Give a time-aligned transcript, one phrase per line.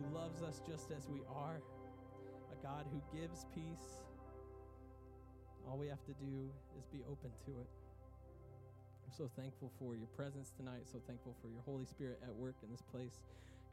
[0.00, 1.60] who loves us just as we are,
[2.52, 4.00] a God who gives peace.
[5.68, 7.68] All we have to do is be open to it.
[9.04, 12.54] I'm so thankful for your presence tonight, so thankful for your Holy Spirit at work
[12.62, 13.20] in this place.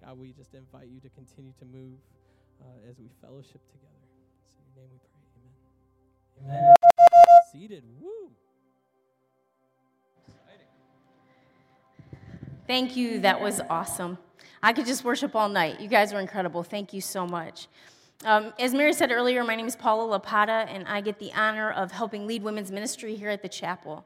[0.03, 1.97] God, we just invite you to continue to move
[2.61, 4.07] uh, as we fellowship together.
[4.49, 4.99] So in your name we
[6.43, 6.53] pray.
[6.53, 6.59] Amen.
[6.59, 6.75] Amen.
[7.51, 7.83] Seated.
[7.99, 8.31] Woo!
[12.67, 13.19] Thank you.
[13.21, 14.17] That was awesome.
[14.61, 15.79] I could just worship all night.
[15.79, 16.63] You guys were incredible.
[16.63, 17.67] Thank you so much.
[18.25, 21.71] Um, as Mary said earlier, my name is Paula Lapata, and I get the honor
[21.71, 24.05] of helping lead women's ministry here at the chapel.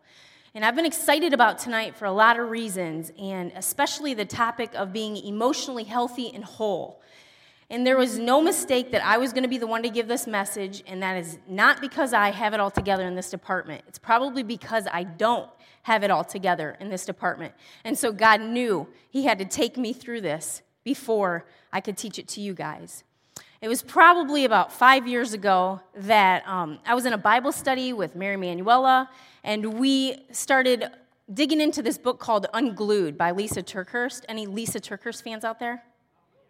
[0.53, 4.71] And I've been excited about tonight for a lot of reasons, and especially the topic
[4.75, 7.01] of being emotionally healthy and whole.
[7.71, 10.09] And there was no mistake that I was going to be the one to give
[10.09, 13.85] this message, and that is not because I have it all together in this department.
[13.87, 15.49] It's probably because I don't
[15.83, 17.53] have it all together in this department.
[17.85, 22.19] And so God knew He had to take me through this before I could teach
[22.19, 23.05] it to you guys.
[23.61, 27.93] It was probably about five years ago that um, I was in a Bible study
[27.93, 29.09] with Mary Manuela,
[29.45, 30.89] and we started
[31.33, 34.25] digging into this book called Unglued by Lysa TerKeurst.
[34.27, 35.83] Any Lysa TerKeurst fans out there?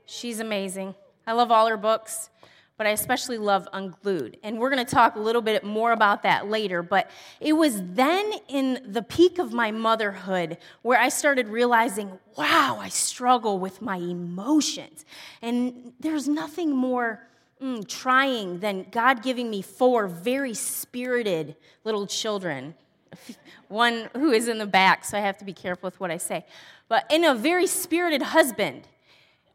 [0.07, 0.95] She's amazing.
[1.27, 2.29] I love all her books,
[2.77, 4.37] but I especially love Unglued.
[4.43, 6.81] And we're going to talk a little bit more about that later.
[6.81, 12.79] But it was then in the peak of my motherhood where I started realizing, wow,
[12.81, 15.05] I struggle with my emotions.
[15.41, 17.27] And there's nothing more.
[17.61, 22.73] Mm, trying than God giving me four very spirited little children.
[23.67, 26.17] One who is in the back, so I have to be careful with what I
[26.17, 26.43] say.
[26.87, 28.87] But in a very spirited husband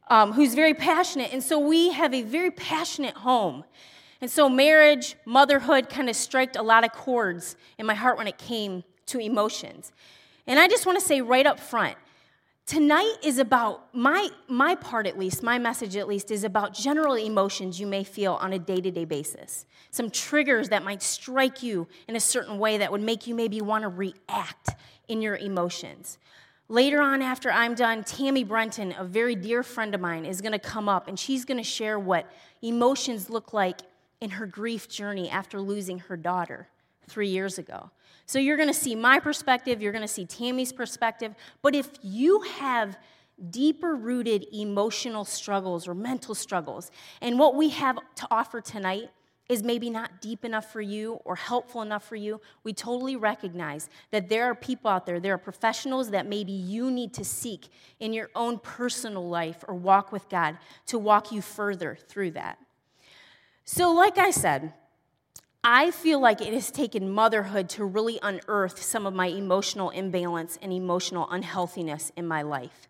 [0.08, 1.32] um, who's very passionate.
[1.32, 3.64] And so we have a very passionate home.
[4.20, 8.27] And so marriage, motherhood kind of struck a lot of chords in my heart when
[8.27, 9.92] it came to emotions.
[10.46, 11.96] And I just want to say right up front,
[12.66, 17.14] tonight is about my my part at least, my message at least is about general
[17.14, 19.66] emotions you may feel on a day-to-day basis.
[19.90, 23.60] Some triggers that might strike you in a certain way that would make you maybe
[23.60, 24.70] want to react
[25.08, 26.18] in your emotions.
[26.68, 30.52] Later on, after I'm done, Tammy Brenton, a very dear friend of mine, is going
[30.52, 32.28] to come up and she's going to share what
[32.60, 33.82] emotions look like
[34.20, 36.68] in her grief journey after losing her daughter
[37.08, 37.90] three years ago.
[38.27, 41.88] So you're going to see my perspective, you're going to see Tammy's perspective, but if
[42.02, 42.98] you have
[43.50, 46.90] deeper rooted emotional struggles or mental struggles,
[47.20, 49.10] and what we have to offer tonight
[49.48, 53.89] is maybe not deep enough for you or helpful enough for you, we totally recognize
[54.11, 57.68] that there are people out there, there are professionals that maybe you need to seek
[58.01, 62.58] in your own personal life or walk with God to walk you further through that.
[63.64, 64.73] So, like I said,
[65.63, 70.58] I feel like it has taken motherhood to really unearth some of my emotional imbalance
[70.63, 72.89] and emotional unhealthiness in my life.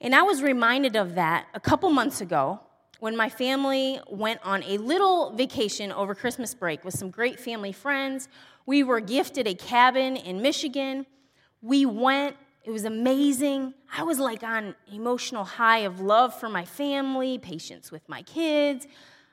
[0.00, 2.60] And I was reminded of that a couple months ago
[3.00, 7.72] when my family went on a little vacation over Christmas break with some great family
[7.72, 8.28] friends.
[8.66, 11.06] We were gifted a cabin in Michigan.
[11.62, 13.74] We went, it was amazing.
[13.96, 18.86] I was like on emotional high of love for my family, patience with my kids,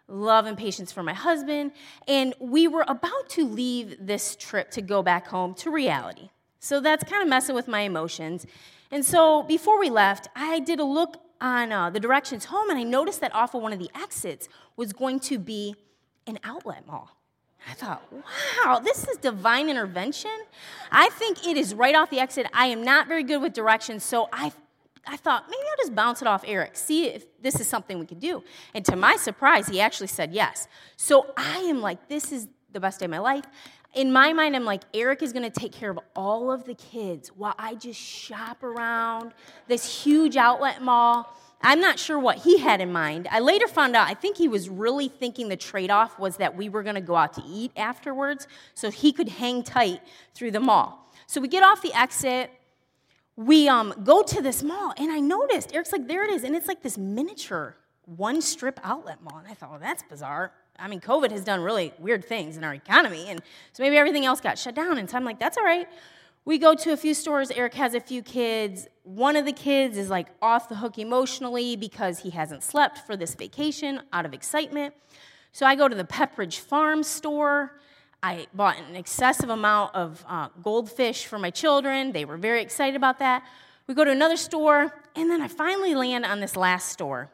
[0.08, 1.72] love and patience for my husband.
[2.08, 6.30] And we were about to leave this trip to go back home to reality.
[6.60, 8.46] So that's kind of messing with my emotions.
[8.92, 12.80] And so before we left, I did a look on uh, the directions home, and
[12.80, 15.76] I noticed that off of one of the exits was going to be
[16.28, 17.12] an outlet mall.
[17.70, 20.32] I thought, wow, this is divine intervention.
[20.92, 22.48] I think it is right off the exit.
[22.54, 24.52] I am not very good with directions, so I,
[25.08, 28.06] I thought maybe I'll just bounce it off Eric, see if this is something we
[28.06, 28.44] can do.
[28.76, 30.68] And to my surprise, he actually said yes.
[30.96, 33.46] So I am like, this is the best day of my life
[33.96, 37.30] in my mind, I'm like, Eric is to take care of all of the kids
[37.30, 39.34] while I just shop around
[39.68, 41.36] this huge outlet mall.
[41.62, 43.28] I'm not sure what he had in mind.
[43.32, 46.56] I later found out, I think he was really thinking the trade off was that
[46.56, 50.02] we were to go out to eat afterwards so he could hang tight
[50.36, 51.12] through the mall.
[51.26, 52.52] So we get off the exit.
[53.38, 56.44] We um, go to this mall, and I noticed, Eric's like, there it is.
[56.44, 59.40] And it's like this miniature one strip outlet mall.
[59.40, 60.52] And I thought, well, that's bizarre.
[60.78, 63.42] I mean, COVID has done really weird things in our economy, and
[63.74, 64.98] so maybe everything else got shut down.
[64.98, 65.88] And so I'm like, that's all right.
[66.46, 67.50] We go to a few stores.
[67.50, 68.88] Eric has a few kids.
[69.04, 73.18] One of the kids is like off the hook emotionally because he hasn't slept for
[73.18, 74.94] this vacation out of excitement.
[75.54, 77.80] So I go to the Pepperidge Farm store.
[78.22, 82.12] I bought an excessive amount of uh, goldfish for my children.
[82.12, 83.44] They were very excited about that.
[83.88, 87.32] We go to another store, and then I finally land on this last store.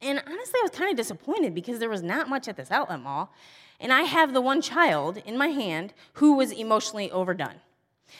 [0.00, 3.00] And honestly, I was kind of disappointed because there was not much at this outlet
[3.00, 3.32] mall.
[3.80, 7.60] And I have the one child in my hand who was emotionally overdone.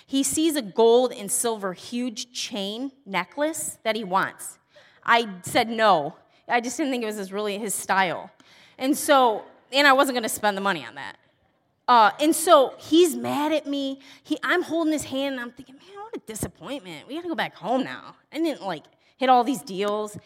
[0.06, 4.58] He sees a gold and silver huge chain necklace that he wants.
[5.04, 6.16] I said no.
[6.46, 8.30] I just didn't think it was his, really his style.
[8.78, 11.16] And so, and I wasn't going to spend the money on that.
[11.88, 14.00] Uh, and so he's mad at me.
[14.22, 17.08] He, I'm holding his hand and I'm thinking, man, what a disappointment.
[17.08, 18.14] We got to go back home now.
[18.30, 18.84] I didn't like
[19.16, 20.16] hit all these deals.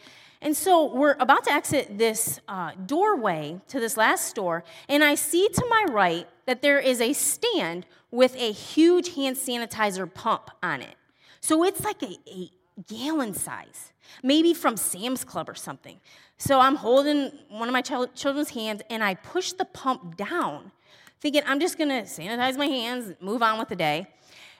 [0.43, 5.15] And so we're about to exit this uh, doorway to this last store, and I
[5.15, 10.51] see to my right that there is a stand with a huge hand sanitizer pump
[10.61, 10.97] on it.
[11.41, 12.51] So it's like a, a
[12.89, 13.93] gallon size,
[14.25, 16.01] maybe from Sam's Club or something.
[16.39, 20.73] So I'm holding one of my ch- children's hands, and I push the pump down,
[21.21, 24.09] thinking I'm just gonna sanitize my hands, move on with the day.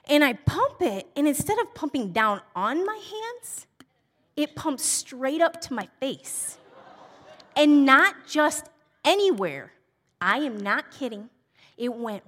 [0.09, 3.67] And I pump it, and instead of pumping down on my hands,
[4.35, 6.57] it pumped straight up to my face.
[7.55, 8.65] And not just
[9.05, 9.71] anywhere.
[10.19, 11.29] I am not kidding.
[11.77, 12.23] It went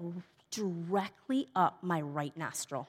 [0.51, 2.87] directly up my right nostril.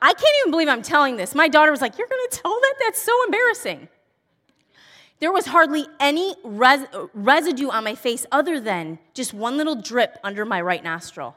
[0.00, 1.34] I can't even believe I'm telling this.
[1.34, 2.74] My daughter was like, You're gonna tell that?
[2.80, 3.88] That's so embarrassing.
[5.20, 10.18] There was hardly any res- residue on my face other than just one little drip
[10.22, 11.36] under my right nostril.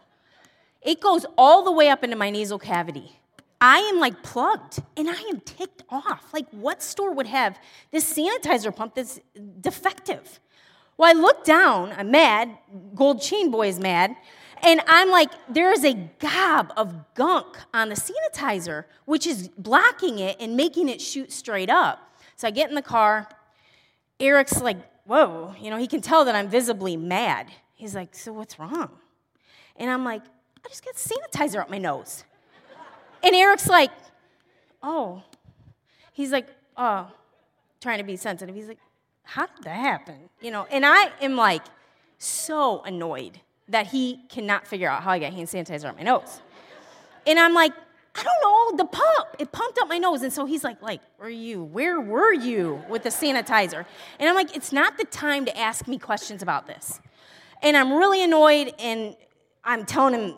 [0.82, 3.20] It goes all the way up into my nasal cavity.
[3.60, 6.34] I am like plugged and I am ticked off.
[6.34, 7.60] Like, what store would have
[7.92, 9.20] this sanitizer pump that's
[9.60, 10.40] defective?
[10.98, 12.58] Well, I look down, I'm mad,
[12.96, 14.16] Gold Chain Boy is mad,
[14.64, 20.18] and I'm like, there is a gob of gunk on the sanitizer, which is blocking
[20.18, 22.00] it and making it shoot straight up.
[22.36, 23.28] So I get in the car.
[24.20, 27.52] Eric's like, whoa, you know, he can tell that I'm visibly mad.
[27.76, 28.90] He's like, so what's wrong?
[29.76, 30.24] And I'm like,
[30.66, 32.24] I just got sanitizer up my nose.
[33.28, 33.92] And Eric's like,
[34.82, 35.22] oh.
[36.14, 36.48] He's like,
[36.78, 37.12] oh,
[37.82, 38.56] trying to be sensitive.
[38.56, 38.80] He's like,
[39.24, 40.16] how did that happen?
[40.40, 41.64] You know, and I am like
[42.18, 46.40] so annoyed that he cannot figure out how I got hand sanitizer on my nose.
[47.26, 47.74] And I'm like,
[48.16, 49.28] I don't know, the pump.
[49.40, 50.22] It pumped up my nose.
[50.22, 51.66] And so he's like, like, where you?
[51.66, 53.86] Where were you with the sanitizer?
[54.20, 57.02] And I'm like, it's not the time to ask me questions about this.
[57.62, 59.18] And I'm really annoyed and
[59.66, 60.36] I'm telling him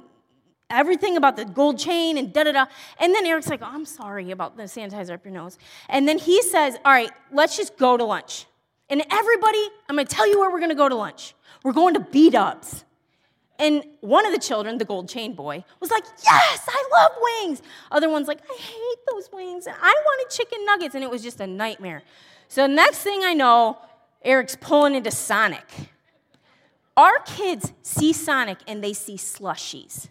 [0.69, 2.66] everything about the gold chain and da da da.
[3.00, 5.57] And then Eric's like, oh, I'm sorry about the sanitizer up your nose.
[5.88, 8.45] And then he says, All right, let's just go to lunch.
[8.89, 11.33] And everybody, I'm gonna tell you where we're gonna go to lunch.
[11.63, 12.86] We're going to B Dubs.
[13.57, 17.62] And one of the children, the gold chain boy, was like, Yes, I love wings.
[17.92, 19.68] Other one's like, I hate those wings.
[19.68, 20.95] And I wanted chicken nuggets.
[20.95, 22.04] And it was just a nightmare.
[22.48, 23.77] So, next thing I know,
[24.24, 25.65] Eric's pulling into Sonic.
[26.98, 30.10] Our kids see Sonic and they see slushies.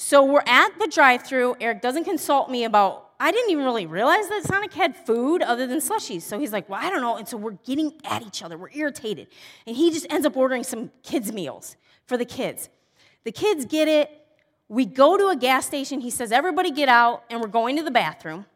[0.00, 1.56] So we're at the drive through.
[1.60, 5.66] Eric doesn't consult me about, I didn't even really realize that Sonic had food other
[5.66, 6.22] than slushies.
[6.22, 7.16] So he's like, well, I don't know.
[7.16, 8.56] And so we're getting at each other.
[8.56, 9.26] We're irritated.
[9.66, 11.74] And he just ends up ordering some kids' meals
[12.06, 12.68] for the kids.
[13.24, 14.08] The kids get it.
[14.68, 16.00] We go to a gas station.
[16.00, 18.46] He says, everybody get out, and we're going to the bathroom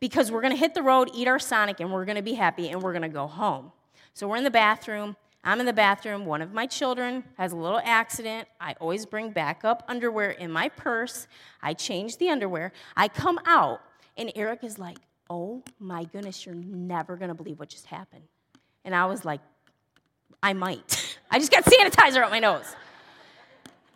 [0.00, 2.34] because we're going to hit the road, eat our Sonic, and we're going to be
[2.34, 3.70] happy, and we're going to go home.
[4.14, 5.16] So we're in the bathroom.
[5.42, 6.26] I'm in the bathroom.
[6.26, 8.46] One of my children has a little accident.
[8.60, 11.26] I always bring backup underwear in my purse.
[11.62, 12.72] I change the underwear.
[12.96, 13.80] I come out,
[14.16, 14.98] and Eric is like,
[15.30, 18.24] Oh my goodness, you're never gonna believe what just happened.
[18.84, 19.40] And I was like,
[20.42, 21.18] I might.
[21.30, 22.74] I just got sanitizer up my nose.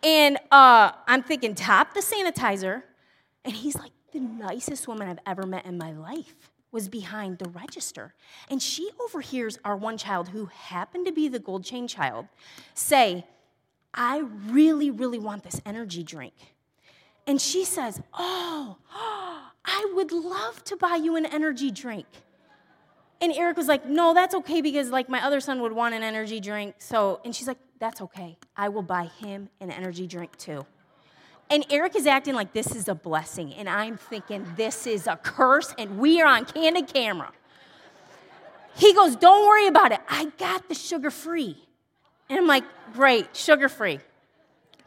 [0.01, 2.83] And uh, I'm thinking, tap the sanitizer.
[3.43, 6.35] And he's like, the nicest woman I've ever met in my life
[6.75, 8.13] was behind the register.
[8.49, 12.27] And she overhears our one child, who happened to be the gold chain child,
[12.73, 13.25] say,
[13.93, 16.33] I really, really want this energy drink.
[17.25, 22.07] And she says, Oh, I would love to buy you an energy drink.
[23.21, 26.03] And Eric was like, No, that's okay because like my other son would want an
[26.03, 26.75] energy drink.
[26.79, 28.37] So, and she's like, That's okay.
[28.57, 30.65] I will buy him an energy drink too.
[31.49, 33.53] And Eric is acting like this is a blessing.
[33.53, 37.31] And I'm thinking, this is a curse, and we are on candid camera.
[38.75, 40.01] He goes, Don't worry about it.
[40.09, 41.57] I got the sugar free.
[42.29, 43.99] And I'm like, Great, sugar free.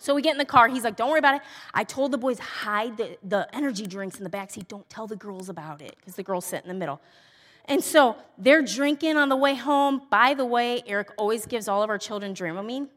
[0.00, 0.68] So we get in the car.
[0.68, 1.42] He's like, Don't worry about it.
[1.72, 4.68] I told the boys, hide the, the energy drinks in the back seat.
[4.68, 7.00] Don't tell the girls about it because the girls sit in the middle.
[7.64, 10.02] And so they're drinking on the way home.
[10.10, 12.88] By the way, Eric always gives all of our children Dramamine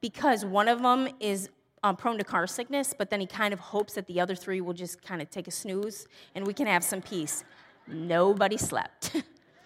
[0.00, 1.48] because one of them is
[1.82, 4.60] um, prone to car sickness, but then he kind of hopes that the other three
[4.60, 7.44] will just kind of take a snooze and we can have some peace.
[7.86, 9.16] Nobody slept.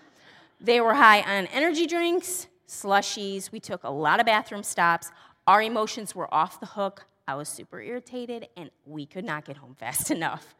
[0.61, 3.53] they were high on energy drinks, slushies.
[3.53, 5.11] We took a lot of bathroom stops.
[5.47, 7.07] Our emotions were off the hook.
[7.29, 10.55] I was super irritated, and we could not get home fast enough.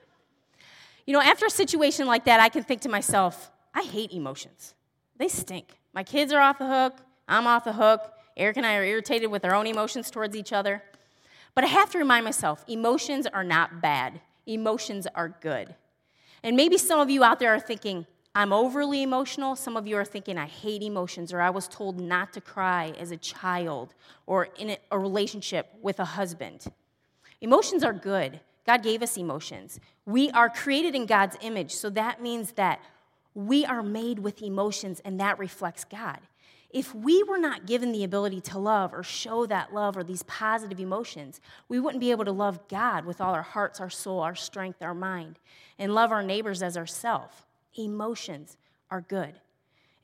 [1.07, 4.75] You know, after a situation like that, I can think to myself, I hate emotions.
[5.17, 5.79] They stink.
[5.95, 6.99] My kids are off the hook.
[7.29, 8.13] I'm off the hook.
[8.37, 10.83] Eric and I are irritated with our own emotions towards each other.
[11.57, 15.75] But I have to remind myself emotions are not bad, emotions are good.
[16.45, 19.57] And maybe some of you out there are thinking, I'm overly emotional.
[19.57, 22.93] Some of you are thinking, I hate emotions, or I was told not to cry
[22.99, 23.95] as a child,
[24.27, 26.67] or in a relationship with a husband.
[27.41, 28.41] Emotions are good.
[28.67, 29.81] God gave us emotions.
[30.05, 32.81] We are created in God's image, so that means that
[33.35, 36.19] we are made with emotions, and that reflects God.
[36.77, 40.23] If we were not given the ability to love or show that love or these
[40.25, 41.41] positive emotions,
[41.71, 44.83] we wouldn't be able to love God with all our hearts, our soul, our strength,
[44.83, 45.39] our mind,
[45.79, 47.35] and love our neighbors as ourselves.
[47.79, 48.59] Emotions
[48.91, 49.41] are good.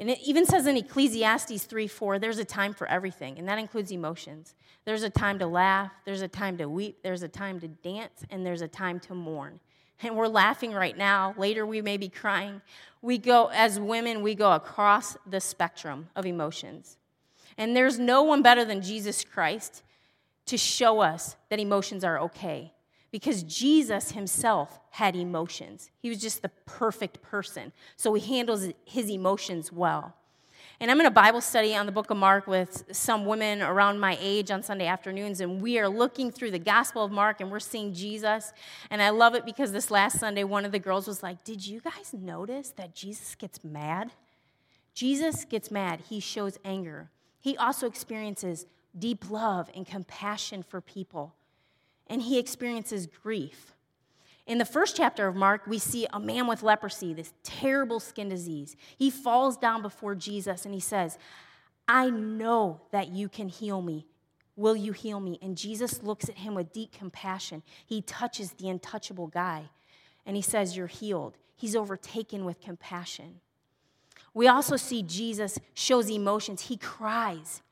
[0.00, 3.58] And it even says in Ecclesiastes 3 4, there's a time for everything, and that
[3.58, 4.54] includes emotions.
[4.86, 8.24] There's a time to laugh, there's a time to weep, there's a time to dance,
[8.30, 9.60] and there's a time to mourn.
[10.02, 11.34] And we're laughing right now.
[11.36, 12.60] Later, we may be crying.
[13.00, 16.96] We go, as women, we go across the spectrum of emotions.
[17.56, 19.82] And there's no one better than Jesus Christ
[20.46, 22.72] to show us that emotions are okay
[23.10, 25.90] because Jesus himself had emotions.
[25.98, 27.72] He was just the perfect person.
[27.96, 30.16] So he handles his emotions well.
[30.82, 34.00] And I'm in a Bible study on the book of Mark with some women around
[34.00, 37.52] my age on Sunday afternoons, and we are looking through the Gospel of Mark and
[37.52, 38.52] we're seeing Jesus.
[38.90, 41.64] And I love it because this last Sunday, one of the girls was like, Did
[41.64, 44.10] you guys notice that Jesus gets mad?
[44.92, 47.10] Jesus gets mad, he shows anger.
[47.38, 48.66] He also experiences
[48.98, 51.36] deep love and compassion for people,
[52.08, 53.76] and he experiences grief.
[54.46, 58.28] In the first chapter of Mark, we see a man with leprosy, this terrible skin
[58.28, 58.76] disease.
[58.96, 61.16] He falls down before Jesus and he says,
[61.86, 64.06] I know that you can heal me.
[64.56, 65.38] Will you heal me?
[65.40, 67.62] And Jesus looks at him with deep compassion.
[67.86, 69.70] He touches the untouchable guy
[70.26, 71.36] and he says, You're healed.
[71.56, 73.40] He's overtaken with compassion.
[74.34, 76.62] We also see Jesus shows emotions.
[76.62, 77.62] He cries.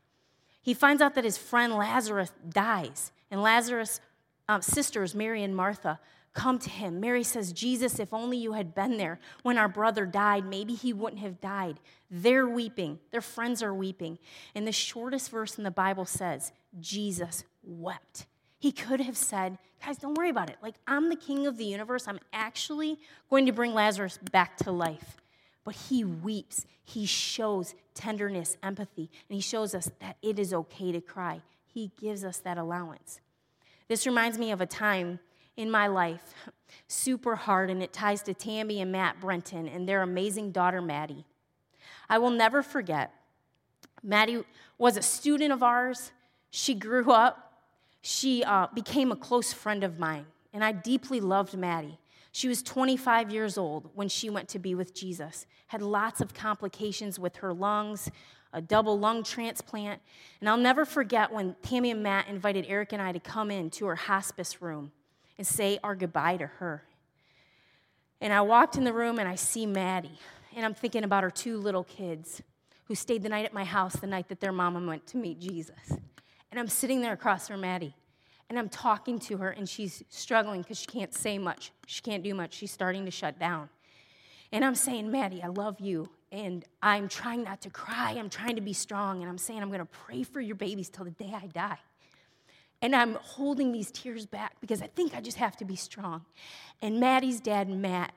[0.63, 4.01] He finds out that his friend Lazarus dies, and Lazarus'
[4.49, 5.99] um, sisters, Mary and Martha,
[6.33, 7.01] come to him.
[7.01, 10.93] Mary says, Jesus, if only you had been there when our brother died, maybe he
[10.93, 11.81] wouldn't have died.
[12.11, 14.19] They're weeping, their friends are weeping.
[14.55, 18.27] And the shortest verse in the Bible says, Jesus wept.
[18.59, 20.59] He could have said, Guys, don't worry about it.
[20.63, 22.07] Like, I'm the king of the universe.
[22.07, 22.99] I'm actually
[23.31, 25.17] going to bring Lazarus back to life.
[25.65, 26.67] But he weeps.
[26.85, 31.41] He shows tenderness, empathy, and he shows us that it is okay to cry.
[31.67, 33.21] He gives us that allowance.
[33.89, 35.19] This reminds me of a time
[35.61, 36.35] in my life,
[36.89, 41.27] super hard, and it ties to Tammy and Matt Brenton and their amazing daughter, Maddie.
[42.09, 43.13] I will never forget.
[44.03, 44.43] Maddie
[44.79, 46.13] was a student of ours.
[46.51, 47.53] She grew up.
[48.01, 50.25] She uh, became a close friend of mine,
[50.55, 51.99] and I deeply loved Maddie.
[52.33, 56.33] She was 25 years old when she went to be with Jesus, had lots of
[56.33, 58.11] complications with her lungs,
[58.55, 60.01] a double lung transplant.
[60.41, 63.69] And I'll never forget when Tammy and Matt invited Eric and I to come in
[63.73, 64.93] to her hospice room
[65.41, 66.83] and say our goodbye to her.
[68.21, 70.19] And I walked in the room and I see Maddie,
[70.55, 72.43] and I'm thinking about her two little kids
[72.85, 75.41] who stayed the night at my house the night that their mama went to meet
[75.41, 75.93] Jesus.
[76.51, 77.95] And I'm sitting there across from Maddie,
[78.51, 81.73] and I'm talking to her, and she's struggling because she can't say much.
[81.87, 82.53] She can't do much.
[82.53, 83.71] She's starting to shut down.
[84.53, 86.11] And I'm saying, Maddie, I love you.
[86.31, 88.15] And I'm trying not to cry.
[88.19, 89.23] I'm trying to be strong.
[89.23, 91.79] And I'm saying, I'm going to pray for your babies till the day I die.
[92.83, 96.25] And I'm holding these tears back because I think I just have to be strong.
[96.81, 98.13] And Maddie's dad, Matt,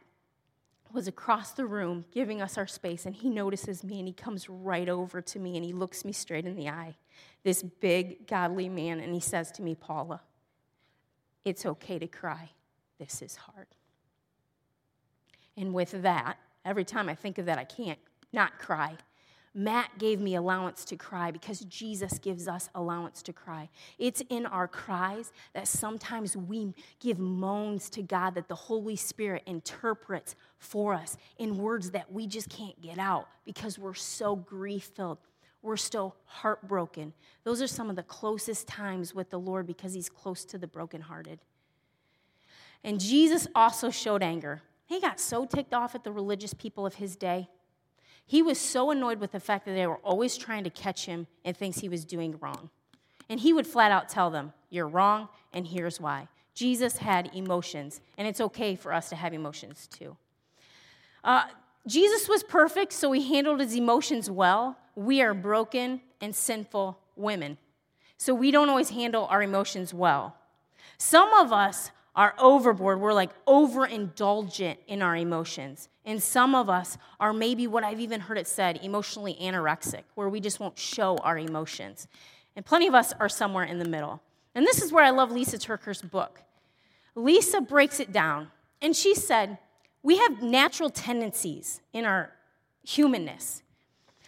[0.93, 4.47] was across the room giving us our space, and he notices me and he comes
[4.47, 6.95] right over to me and he looks me straight in the eye.
[7.43, 10.21] This big, godly man, and he says to me, Paula,
[11.43, 12.51] it's okay to cry.
[12.99, 13.67] This is hard.
[15.57, 17.99] And with that, every time I think of that, I can't
[18.31, 18.95] not cry
[19.55, 23.69] Matt gave me allowance to cry because Jesus gives us allowance to cry.
[23.99, 29.43] It's in our cries that sometimes we give moans to God that the Holy Spirit
[29.45, 34.85] interprets for us in words that we just can't get out because we're so grief
[34.95, 35.19] filled.
[35.61, 37.13] We're still heartbroken.
[37.43, 40.67] Those are some of the closest times with the Lord because He's close to the
[40.67, 41.39] brokenhearted.
[42.83, 44.61] And Jesus also showed anger.
[44.85, 47.49] He got so ticked off at the religious people of his day
[48.25, 51.27] he was so annoyed with the fact that they were always trying to catch him
[51.43, 52.69] in things he was doing wrong.
[53.29, 56.27] And he would flat out tell them, You're wrong, and here's why.
[56.53, 60.15] Jesus had emotions, and it's okay for us to have emotions too.
[61.23, 61.45] Uh,
[61.87, 64.77] Jesus was perfect, so he handled his emotions well.
[64.95, 67.57] We are broken and sinful women,
[68.17, 70.37] so we don't always handle our emotions well.
[70.97, 72.99] Some of us are overboard.
[72.99, 75.89] We're like overindulgent in our emotions.
[76.05, 80.29] And some of us are maybe what I've even heard it said emotionally anorexic, where
[80.29, 82.07] we just won't show our emotions.
[82.55, 84.21] And plenty of us are somewhere in the middle.
[84.53, 86.41] And this is where I love Lysa TerKeurst's book.
[87.15, 88.49] Lysa breaks it down,
[88.81, 89.57] and she said,
[90.03, 92.31] we have natural tendencies in our
[92.83, 93.63] humanness.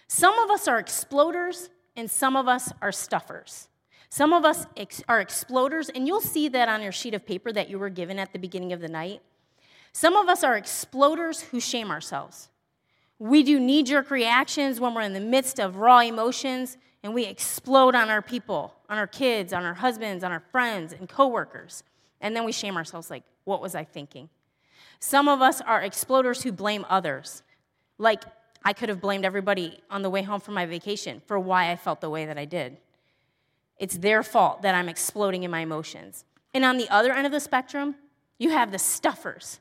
[0.07, 3.67] Some of us are exploders, and some of us are stuffers.
[4.09, 7.51] Some of us ex- are exploders, and you'll see that on your sheet of paper
[7.51, 9.21] that you were given at the beginning of the night.
[9.91, 12.49] Some of us are exploders who shame ourselves.
[13.17, 17.25] We do knee jerk reactions when we're in the midst of raw emotions, and we
[17.25, 21.83] explode on our people, on our kids, on our husbands, on our friends, and coworkers.
[22.19, 24.29] And then we shame ourselves like, what was I thinking?
[24.99, 27.43] Some of us are exploders who blame others.
[27.97, 28.23] Like,
[28.63, 31.75] I could have blamed everybody on the way home from my vacation for why I
[31.75, 32.77] felt the way that I did.
[33.77, 36.25] It's their fault that I'm exploding in my emotions.
[36.53, 37.95] And on the other end of the spectrum,
[38.37, 39.59] you have the stuffers.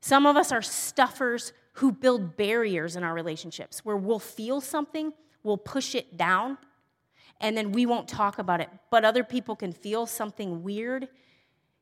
[0.00, 5.12] Some of us are stuffers who build barriers in our relationships where we'll feel something,
[5.42, 6.58] we'll push it down,
[7.40, 8.68] and then we won't talk about it.
[8.90, 11.08] But other people can feel something weird,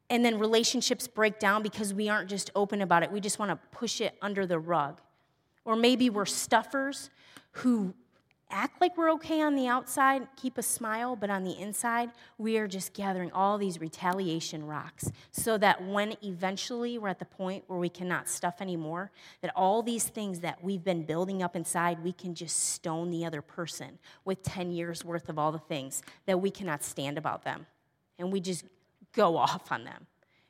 [0.08, 3.12] and then relationships break down because we aren't just open about it.
[3.12, 5.00] We just want to push it under the rug.
[5.64, 7.10] Or maybe we're stuffers
[7.52, 7.94] who
[8.50, 12.58] act like we're okay on the outside, keep a smile, but on the inside, we
[12.58, 17.64] are just gathering all these retaliation rocks so that when eventually we're at the point
[17.66, 22.02] where we cannot stuff anymore, that all these things that we've been building up inside,
[22.02, 26.02] we can just stone the other person with 10 years worth of all the things
[26.26, 27.66] that we cannot stand about them.
[28.18, 28.64] And we just
[29.12, 30.06] go off on them.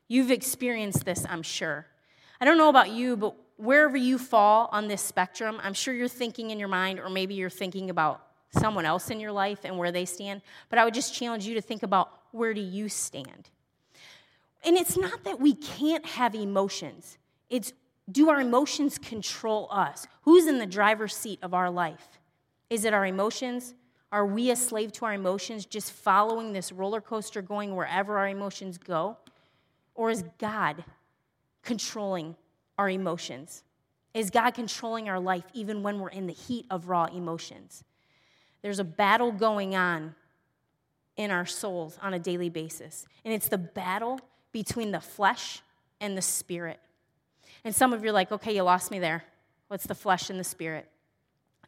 [0.07, 1.85] You've experienced this, I'm sure.
[2.41, 6.07] I don't know about you, but wherever you fall on this spectrum, I'm sure you're
[6.07, 9.77] thinking in your mind, or maybe you're thinking about someone else in your life and
[9.77, 12.89] where they stand, but I would just challenge you to think about where do you
[12.89, 13.49] stand?
[14.65, 17.17] And it's not that we can't have emotions,
[17.49, 17.73] it's
[18.11, 20.07] do our emotions control us?
[20.23, 22.19] Who's in the driver's seat of our life?
[22.69, 23.75] Is it our emotions?
[24.11, 28.27] Are we a slave to our emotions, just following this roller coaster going wherever our
[28.27, 29.17] emotions go?
[29.95, 30.83] Or is God
[31.61, 32.35] controlling
[32.81, 33.63] our emotions?
[34.15, 37.83] Is God controlling our life even when we're in the heat of raw emotions?
[38.63, 40.15] There's a battle going on
[41.15, 44.19] in our souls on a daily basis, and it's the battle
[44.51, 45.61] between the flesh
[45.99, 46.79] and the spirit.
[47.63, 49.23] And some of you are like, okay, you lost me there.
[49.67, 50.89] What's the flesh and the spirit?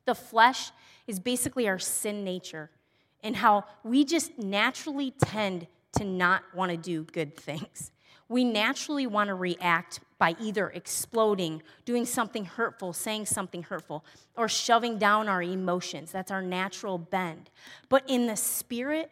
[0.06, 0.72] The flesh
[1.06, 2.72] is basically our sin nature
[3.22, 5.68] and how we just naturally tend
[6.00, 7.92] to not want to do good things.
[8.28, 14.06] We naturally want to react by either exploding, doing something hurtful, saying something hurtful,
[14.38, 16.14] or shoving down our emotions.
[16.14, 17.50] That's our natural bend.
[17.90, 19.12] But in the spirit,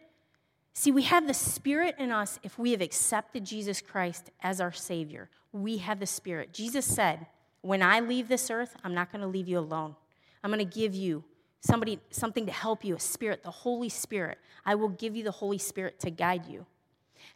[0.72, 4.72] see, we have the spirit in us if we have accepted Jesus Christ as our
[4.72, 5.28] Savior.
[5.52, 6.54] We have the spirit.
[6.54, 7.26] Jesus said,
[7.60, 9.94] When I leave this earth, I'm not going to leave you alone.
[10.42, 11.24] I'm going to give you
[11.60, 14.38] somebody something to help you, a spirit, the Holy Spirit.
[14.64, 16.64] I will give you the Holy Spirit to guide you.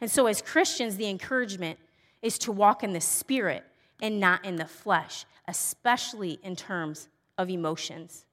[0.01, 1.77] And so, as Christians, the encouragement
[2.21, 3.63] is to walk in the spirit
[4.01, 8.25] and not in the flesh, especially in terms of emotions.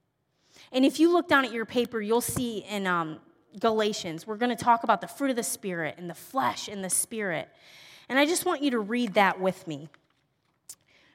[0.73, 3.19] And if you look down at your paper, you'll see in um,
[3.59, 6.85] Galatians, we're going to talk about the fruit of the spirit and the flesh and
[6.85, 7.49] the spirit.
[8.09, 9.89] And I just want you to read that with me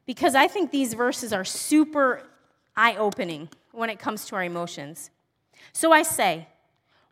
[0.06, 2.24] because I think these verses are super
[2.76, 5.12] eye opening when it comes to our emotions.
[5.74, 6.48] So I say,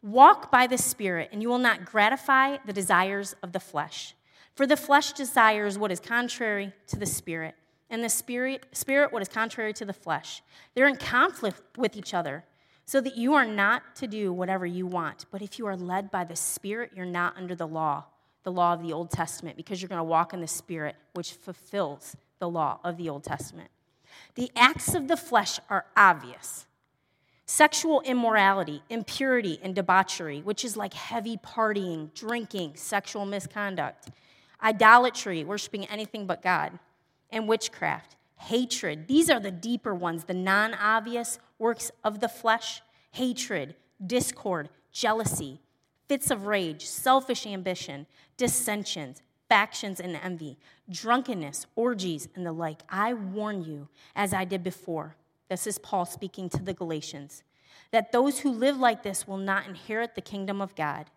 [0.01, 4.15] walk by the Spirit, and you will not gratify the desires of the flesh.
[4.57, 7.53] For the flesh desires what is contrary to the spirit,
[7.91, 10.41] and the spirit, spirit what is contrary to the flesh.
[10.73, 12.43] They're in conflict with each other,
[12.83, 15.27] so that you are not to do whatever you want.
[15.29, 18.05] But if you are led by the Spirit, you're not under the law,
[18.41, 21.33] the law of the Old Testament, because you're going to walk in the Spirit, which
[21.33, 23.69] fulfills the law of the Old Testament.
[24.33, 26.65] The acts of the flesh are obvious
[27.45, 34.09] sexual immorality, impurity, and debauchery, which is like heavy partying, drinking, sexual misconduct
[34.61, 36.79] idolatry, worshiping anything but God,
[37.29, 39.07] and witchcraft, hatred.
[39.07, 45.59] These are the deeper ones, the non obvious works of the flesh hatred, discord, jealousy,
[46.07, 48.05] fits of rage, selfish ambition,
[48.37, 50.57] dissensions, factions, and envy,
[50.89, 52.81] drunkenness, orgies, and the like.
[52.89, 55.15] I warn you, as I did before.
[55.49, 57.43] This is Paul speaking to the Galatians
[57.91, 61.09] that those who live like this will not inherit the kingdom of God.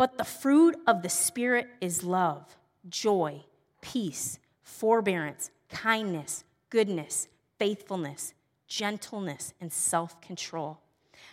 [0.00, 2.56] But the fruit of the Spirit is love,
[2.88, 3.44] joy,
[3.82, 8.32] peace, forbearance, kindness, goodness, faithfulness,
[8.66, 10.80] gentleness, and self control.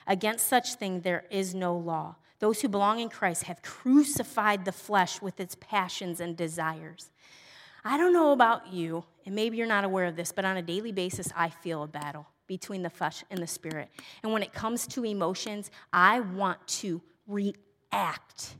[0.05, 2.17] Against such thing there is no law.
[2.39, 7.09] Those who belong in Christ have crucified the flesh with its passions and desires.
[7.85, 10.61] I don't know about you, and maybe you're not aware of this, but on a
[10.61, 13.87] daily basis, I feel a battle between the flesh and the spirit.
[14.23, 17.59] And when it comes to emotions, I want to react
[17.91, 18.55] act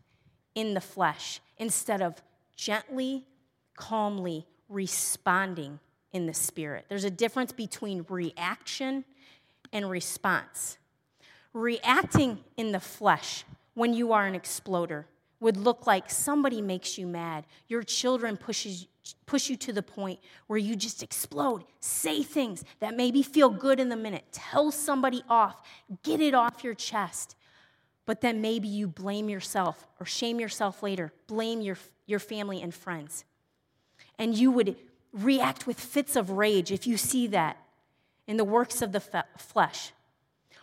[0.55, 2.21] in the flesh instead of
[2.55, 3.25] gently,
[3.75, 5.79] calmly responding
[6.11, 6.85] in the spirit.
[6.89, 9.05] There's a difference between reaction
[9.71, 10.77] and response.
[11.53, 15.05] Reacting in the flesh when you are an exploder
[15.39, 17.45] would look like somebody makes you mad.
[17.67, 18.87] Your children pushes,
[19.25, 21.63] push you to the point where you just explode.
[21.79, 24.25] Say things that maybe feel good in the minute.
[24.31, 25.61] Tell somebody off.
[26.03, 27.35] Get it off your chest.
[28.07, 31.11] But then maybe you blame yourself or shame yourself later.
[31.27, 33.25] Blame your, your family and friends.
[34.17, 34.77] And you would
[35.11, 37.57] react with fits of rage if you see that
[38.25, 39.01] in the works of the
[39.37, 39.91] flesh.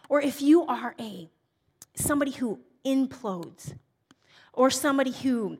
[0.09, 1.29] Or if you are a
[1.95, 3.75] somebody who implodes
[4.53, 5.59] or somebody who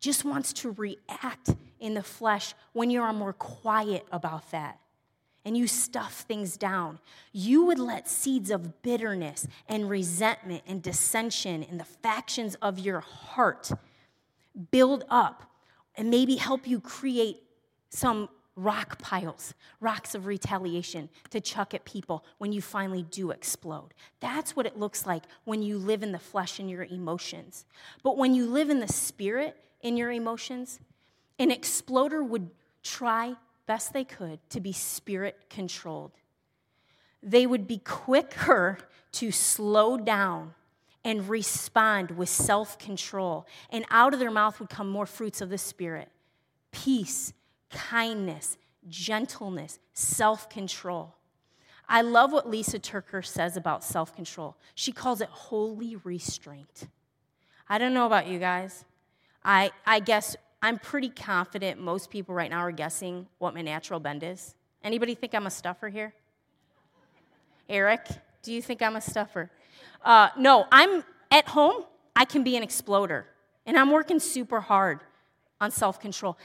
[0.00, 4.78] just wants to react in the flesh when you are more quiet about that
[5.46, 6.98] and you stuff things down,
[7.32, 12.98] you would let seeds of bitterness and resentment and dissension in the factions of your
[12.98, 13.70] heart
[14.72, 15.44] build up
[15.96, 17.44] and maybe help you create
[17.90, 23.94] some rock piles, rocks of retaliation to chuck at people when you finally do explode.
[24.18, 27.66] That's what it looks like when you live in the flesh and your emotions.
[28.02, 30.80] But when you live in the spirit in your emotions,
[31.38, 32.50] an exploder would
[32.82, 36.12] try best they could to be spirit controlled.
[37.22, 38.78] They would be quicker
[39.12, 40.54] to slow down
[41.06, 43.46] and respond with self control.
[43.70, 46.08] And out of their mouth would come more fruits of the Spirit
[46.72, 47.32] peace,
[47.70, 51.14] kindness, gentleness, self control.
[51.88, 54.56] I love what Lysa TerKeurst says about self control.
[54.74, 56.88] She calls it holy restraint.
[57.68, 58.84] I don't know about you guys.
[59.44, 64.00] I, I guess I'm pretty confident most people right now are guessing what my natural
[64.00, 64.56] bend is.
[64.82, 66.12] Anybody think I'm a stuffer here?
[67.68, 68.08] Eric,
[68.42, 69.48] do you think I'm a stuffer?
[70.04, 71.84] Uh, no, I'm at home,
[72.16, 73.26] I can be an exploder.
[73.64, 74.98] And I'm working super hard
[75.60, 76.36] on self control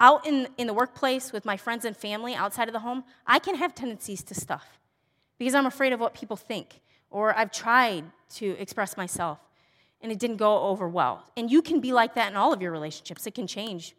[0.00, 3.38] out in, in the workplace with my friends and family outside of the home, I
[3.38, 4.78] can have tendencies to stuff
[5.38, 9.40] because I'm afraid of what people think, or I've tried to express myself
[10.00, 11.24] and it didn't go over well.
[11.36, 13.94] And you can be like that in all of your relationships, it can change.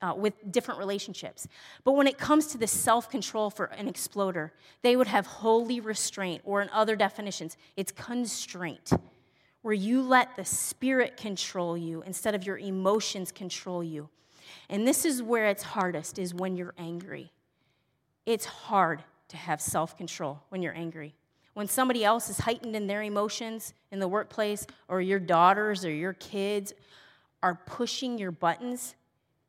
[0.00, 1.46] Uh, with different relationships.
[1.84, 5.78] But when it comes to the self control for an exploder, they would have holy
[5.78, 8.90] restraint, or in other definitions, it's constraint,
[9.60, 14.08] where you let the spirit control you instead of your emotions control you.
[14.68, 17.30] And this is where it's hardest is when you're angry.
[18.26, 21.14] It's hard to have self-control when you're angry.
[21.54, 25.90] When somebody else is heightened in their emotions in the workplace or your daughters or
[25.90, 26.72] your kids
[27.42, 28.94] are pushing your buttons,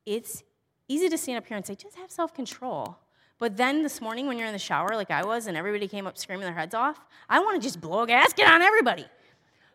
[0.04, 0.42] it's
[0.86, 2.98] easy to stand up here and say just have self-control.
[3.38, 6.06] But then this morning when you're in the shower like I was and everybody came
[6.06, 9.06] up screaming their heads off, I want to just blow a gasket on everybody.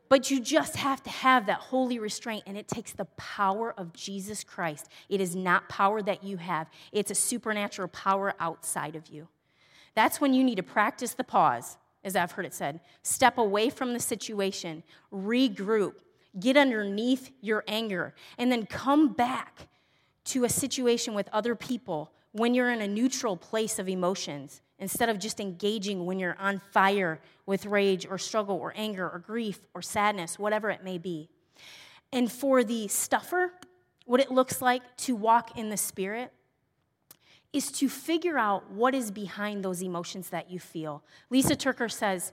[0.07, 3.93] But you just have to have that holy restraint, and it takes the power of
[3.93, 4.89] Jesus Christ.
[5.07, 9.27] It is not power that you have, it's a supernatural power outside of you.
[9.93, 12.79] That's when you need to practice the pause, as I've heard it said.
[13.03, 15.95] Step away from the situation, regroup,
[16.39, 19.67] get underneath your anger, and then come back
[20.25, 25.09] to a situation with other people when you're in a neutral place of emotions instead
[25.09, 29.59] of just engaging when you're on fire with rage or struggle or anger or grief
[29.73, 31.29] or sadness, whatever it may be.
[32.13, 33.53] And for the stuffer,
[34.05, 36.31] what it looks like to walk in the Spirit
[37.51, 41.03] is to figure out what is behind those emotions that you feel.
[41.31, 42.31] Lysa TerKeurst says,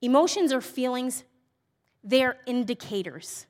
[0.00, 1.24] emotions or feelings,
[2.02, 3.46] they're indicators,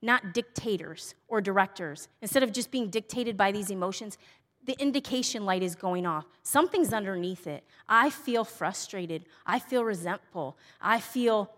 [0.00, 2.08] not dictators or directors.
[2.20, 4.18] Instead of just being dictated by these emotions,
[4.64, 6.26] the indication light is going off.
[6.42, 7.64] Something's underneath it.
[7.88, 9.26] I feel frustrated.
[9.46, 10.56] I feel resentful.
[10.80, 11.52] I feel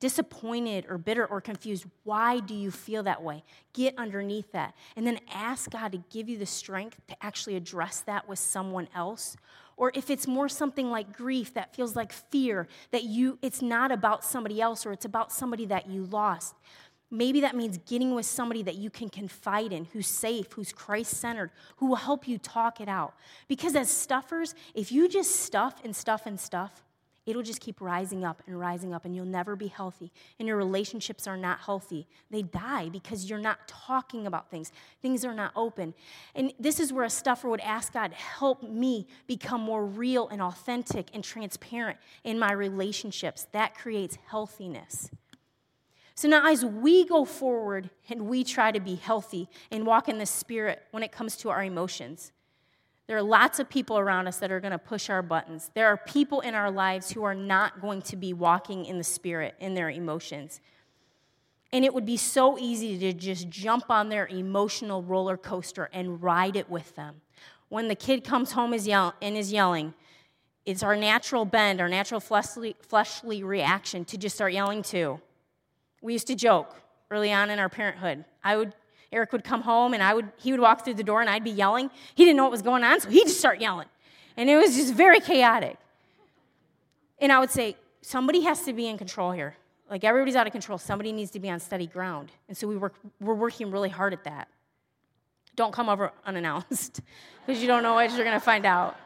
[0.00, 1.84] disappointed or bitter or confused.
[2.04, 3.44] Why do you feel that way?
[3.74, 4.74] Get underneath that.
[4.96, 8.88] And then ask God to give you the strength to actually address that with someone
[8.94, 9.36] else.
[9.76, 13.92] Or if it's more something like grief that feels like fear, that you it's not
[13.92, 16.54] about somebody else or it's about somebody that you lost.
[17.10, 21.14] Maybe that means getting with somebody that you can confide in, who's safe, who's Christ
[21.14, 23.14] centered, who will help you talk it out.
[23.48, 26.84] Because as stuffers, if you just stuff and stuff and stuff,
[27.26, 30.10] it'll just keep rising up and rising up, and you'll never be healthy.
[30.38, 32.06] And your relationships are not healthy.
[32.30, 35.94] They die because you're not talking about things, things are not open.
[36.34, 40.42] And this is where a stuffer would ask God, help me become more real and
[40.42, 43.46] authentic and transparent in my relationships.
[43.52, 45.10] That creates healthiness.
[46.14, 50.18] So now, as we go forward and we try to be healthy and walk in
[50.18, 52.32] the Spirit when it comes to our emotions,
[53.10, 55.72] there are lots of people around us that are going to push our buttons.
[55.74, 59.02] There are people in our lives who are not going to be walking in the
[59.02, 60.60] Spirit in their emotions.
[61.72, 66.22] And it would be so easy to just jump on their emotional roller coaster and
[66.22, 67.20] ride it with them.
[67.68, 69.92] when the kid comes home is and is yelling,
[70.64, 75.20] it's our natural bend, our natural fleshly, fleshly reaction to just start yelling too.
[76.00, 76.76] We used to joke
[77.10, 78.24] early on in our parenthood.
[78.44, 78.72] I would,
[79.12, 81.44] Eric would come home and I would, he would walk through the door and I'd
[81.44, 81.90] be yelling.
[82.14, 83.88] He didn't know what was going on, so he'd just start yelling.
[84.36, 85.76] And it was just very chaotic.
[87.18, 89.56] And I would say, somebody has to be in control here.
[89.90, 90.78] Like everybody's out of control.
[90.78, 92.30] Somebody needs to be on steady ground.
[92.48, 94.48] And so we work, we're working really hard at that.
[95.56, 97.00] Don't come over unannounced
[97.46, 98.96] because you don't know what you're going to find out.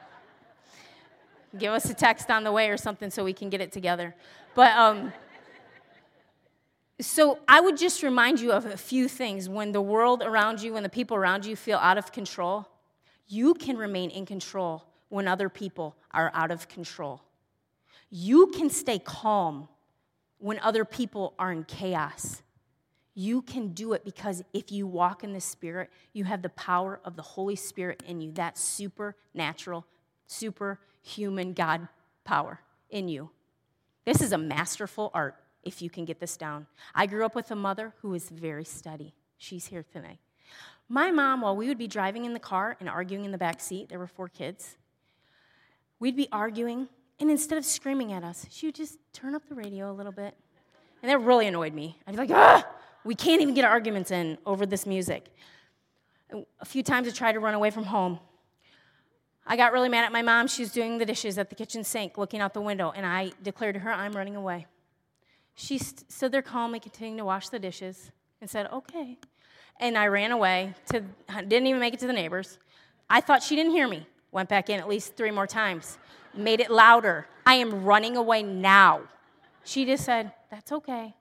[1.57, 4.15] Give us a text on the way or something so we can get it together.
[4.55, 5.13] But um,
[7.01, 9.49] so I would just remind you of a few things.
[9.49, 12.69] When the world around you, when the people around you feel out of control,
[13.27, 17.21] you can remain in control when other people are out of control.
[18.11, 19.69] You can stay calm
[20.39, 22.43] when other people are in chaos.
[23.15, 27.01] You can do it because if you walk in the Spirit, you have the power
[27.05, 28.33] of the Holy Spirit in you.
[28.33, 29.87] That supernatural,
[30.27, 31.89] superhuman God
[32.25, 33.31] power in you.
[34.05, 36.67] This is a masterful art if you can get this down.
[36.95, 39.15] I grew up with a mother who was very steady.
[39.39, 40.19] She's here tonight.
[40.89, 43.61] My mom, while we would be driving in the car and arguing in the back
[43.61, 44.77] seat, there were four kids,
[45.99, 49.55] we'd be arguing, and instead of screaming at us, she would just turn up the
[49.55, 50.35] radio a little bit.
[51.03, 51.99] And that really annoyed me.
[52.07, 52.67] I'd be like, ah!
[53.05, 55.27] We can't even get arguments in over this music.
[56.61, 58.19] A few times I tried to run away from home.
[59.47, 60.49] I got really mad at my mom.
[60.49, 63.33] She was doing the dishes at the kitchen sink, looking out the window, and I
[63.43, 64.67] declared to her, I'm running away.
[65.55, 69.19] She st- stood there calmly, continuing to wash the dishes, and said, Okay.
[69.81, 72.59] And I ran away to, didn't even make it to the neighbors.
[73.11, 74.07] I thought she didn't hear me.
[74.31, 75.99] Went back in at least three more times,
[76.35, 77.27] made it louder.
[77.47, 79.03] I am running away now.
[79.65, 81.15] She just said, That's okay.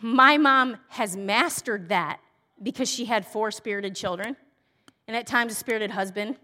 [0.00, 2.20] My mom has mastered that
[2.62, 4.36] because she had four spirited children
[5.08, 6.36] and at times a spirited husband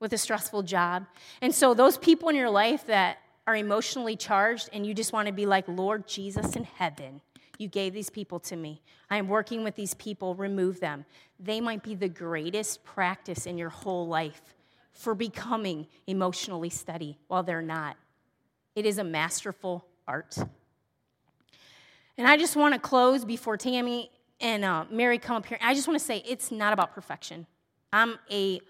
[0.00, 1.06] with a stressful job.
[1.40, 5.26] And so, those people in your life that are emotionally charged and you just want
[5.26, 7.20] to be like, Lord Jesus in heaven,
[7.58, 8.82] you gave these people to me.
[9.08, 11.04] I am working with these people, remove them.
[11.38, 14.42] They might be the greatest practice in your whole life
[14.92, 17.96] for becoming emotionally steady while they're not.
[18.74, 20.36] It is a masterful art.
[22.18, 25.58] And I just want to close before Tammy and uh, Mary come up here.
[25.62, 27.46] I just want to say it's not about perfection.
[27.92, 28.60] I'm a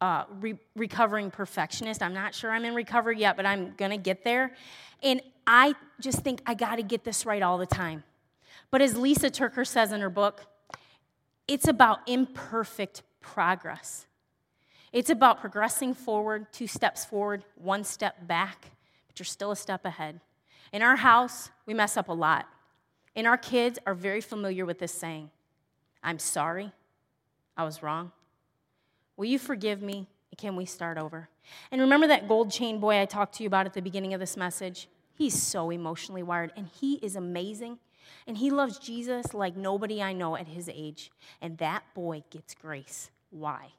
[0.00, 2.02] uh, re- recovering perfectionist.
[2.02, 4.52] I'm not sure I'm in recovery yet, but I'm to get there.
[5.02, 8.04] And I just think I got to get this right all the time.
[8.70, 10.46] But as Lysa TerKeurst says in her book,
[11.48, 14.06] it's about imperfect progress.
[14.92, 18.66] It's about progressing forward, two steps forward, one step back,
[19.06, 20.20] but you're still a step ahead.
[20.72, 22.46] In our house, we mess up a lot.
[23.16, 25.30] And our kids are very familiar with this saying
[26.02, 26.72] I'm sorry,
[27.56, 28.12] I was wrong.
[29.20, 30.06] Will you forgive me?
[30.38, 31.28] Can we start over?
[31.70, 34.20] And remember that gold chain boy I talked to you about at the beginning of
[34.20, 34.88] this message?
[35.12, 37.80] He's so emotionally wired and he is amazing.
[38.26, 41.10] And he loves Jesus like nobody I know at his age.
[41.42, 43.10] And that boy gets grace.
[43.28, 43.72] Why?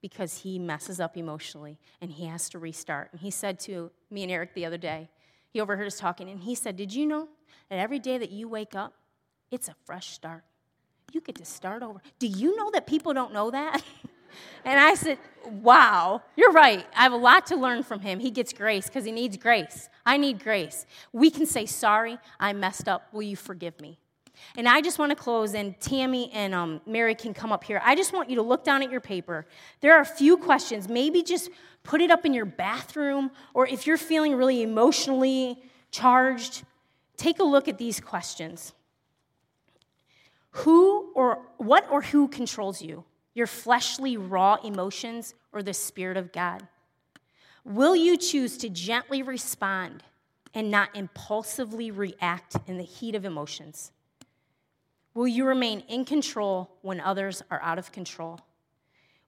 [0.00, 3.10] Because he messes up emotionally and he has to restart.
[3.12, 5.10] And he said to me and Eric the other day,
[5.50, 7.28] he overheard us talking, and he said, Did you know
[7.68, 8.94] that every day that you wake up,
[9.50, 10.42] it's a fresh start?
[11.12, 12.00] You get to start over.
[12.18, 13.82] Do you know that people don't know that?
[14.64, 16.86] and I said, Wow, you're right.
[16.96, 18.18] I have a lot to learn from him.
[18.18, 19.88] He gets grace because he needs grace.
[20.06, 20.86] I need grace.
[21.12, 23.12] We can say, Sorry, I messed up.
[23.12, 23.98] Will you forgive me?
[24.56, 27.80] And I just want to close, and Tammy and um, Mary can come up here.
[27.84, 29.46] I just want you to look down at your paper.
[29.80, 30.88] There are a few questions.
[30.88, 31.50] Maybe just
[31.82, 36.64] put it up in your bathroom, or if you're feeling really emotionally charged,
[37.16, 38.72] take a look at these questions.
[40.58, 43.04] Who or what or who controls you?
[43.34, 46.66] Your fleshly, raw emotions or the Spirit of God?
[47.64, 50.04] Will you choose to gently respond
[50.54, 53.90] and not impulsively react in the heat of emotions?
[55.14, 58.40] Will you remain in control when others are out of control?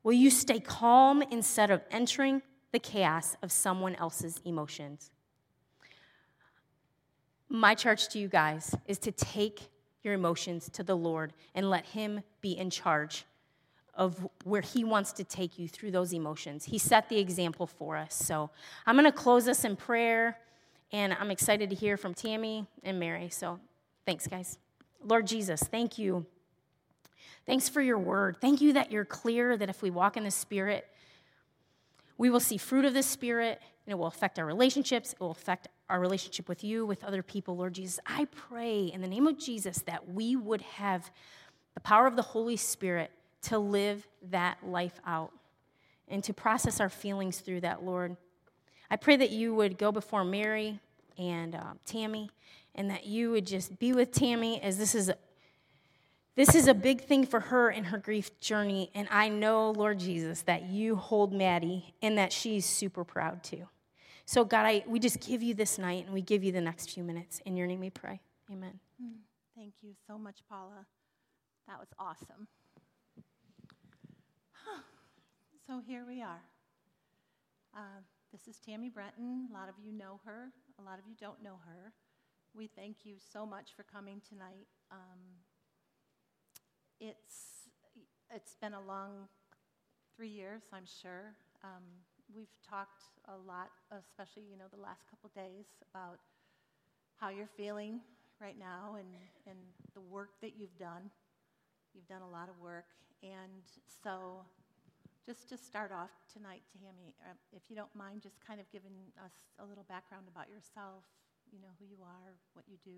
[0.03, 2.42] Will you stay calm instead of entering
[2.73, 5.11] the chaos of someone else's emotions?
[7.49, 9.71] My charge to you guys is to take
[10.03, 13.25] your emotions to the Lord and let Him be in charge
[13.96, 16.64] of where He wants to take you through those emotions.
[16.64, 18.14] He set the example for us.
[18.14, 18.50] So
[18.87, 20.38] I'm going to close us in prayer,
[20.92, 23.28] and I'm excited to hear from Tammy and Mary.
[23.30, 23.59] So
[24.04, 24.59] thanks, guys.
[25.02, 26.26] Lord Jesus, thank you.
[27.46, 28.37] Thanks for your word.
[28.40, 30.87] Thank you that you're clear that if we walk in the Spirit,
[32.18, 35.12] we will see fruit of the Spirit, and it will affect our relationships.
[35.12, 38.00] It will affect our relationship with you, with other people, Lord Jesus.
[38.04, 41.11] I pray in the name of Jesus that we would have
[41.74, 45.33] the power of the Holy Spirit to live that life out
[46.09, 48.16] and to process our feelings through that, Lord.
[48.90, 50.81] I pray that you would go before Mary
[51.18, 52.31] and uh, Tammy
[52.75, 55.16] and that you would just be with Tammy as this is a,
[56.37, 58.90] this is a big thing for her in her grief journey.
[58.94, 63.66] And I know, Lord Jesus, that you hold Maddie and that she's super proud too.
[64.27, 66.90] So, God, I, we just give you this night and we give you the next
[66.90, 67.40] few minutes.
[67.46, 68.20] In your name we pray.
[68.53, 68.79] Amen.
[69.03, 69.20] Mm,
[69.57, 70.85] thank you so much, Paula.
[71.68, 72.49] That was awesome.
[75.66, 76.42] So here we are.
[77.76, 77.98] Uh,
[78.31, 79.48] this is Tammy Brenton.
[79.50, 81.92] A lot of you know her, a lot of you don't know her.
[82.55, 84.68] We thank you so much for coming tonight.
[84.92, 85.18] Um,
[87.00, 87.66] it's,
[88.33, 89.26] it's been a long
[90.14, 91.35] three years, I'm sure.
[91.64, 91.83] Um,
[92.33, 96.20] we've talked a lot, especially, you know, the last couple days about
[97.16, 97.98] how you're feeling
[98.40, 99.09] right now and,
[99.48, 99.59] and
[99.94, 101.11] the work that you've done.
[101.92, 102.87] You've done a lot of work.
[103.24, 103.66] And
[104.05, 104.44] so
[105.27, 108.93] just to start off tonight, Tammy, uh, if you don't mind just kind of giving
[109.25, 111.05] us a little background about yourself,
[111.51, 112.97] you know, who you are, what you do,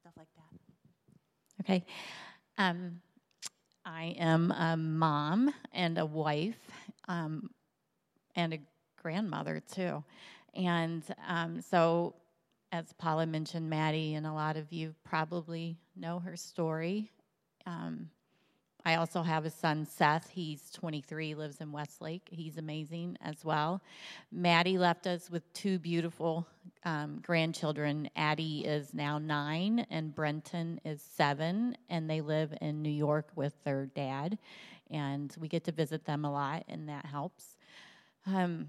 [0.00, 0.58] stuff like that.
[1.60, 1.86] Okay.
[2.58, 3.00] Um,
[3.84, 6.58] I am a mom and a wife
[7.06, 7.50] um,
[8.34, 8.58] and a
[9.00, 10.02] grandmother, too.
[10.54, 12.14] And um, so,
[12.72, 17.10] as Paula mentioned, Maddie, and a lot of you probably know her story.
[17.66, 18.10] Um,
[18.86, 20.30] I also have a son, Seth.
[20.30, 22.28] He's 23, lives in Westlake.
[22.30, 23.82] He's amazing as well.
[24.30, 26.46] Maddie left us with two beautiful
[26.84, 28.08] um, grandchildren.
[28.14, 33.54] Addie is now nine, and Brenton is seven, and they live in New York with
[33.64, 34.38] their dad.
[34.88, 37.56] And we get to visit them a lot, and that helps.
[38.24, 38.68] Um,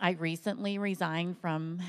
[0.00, 1.82] I recently resigned from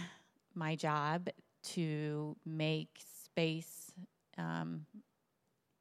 [0.54, 1.30] my job
[1.76, 2.90] to make
[3.24, 3.94] space
[4.38, 4.86] um,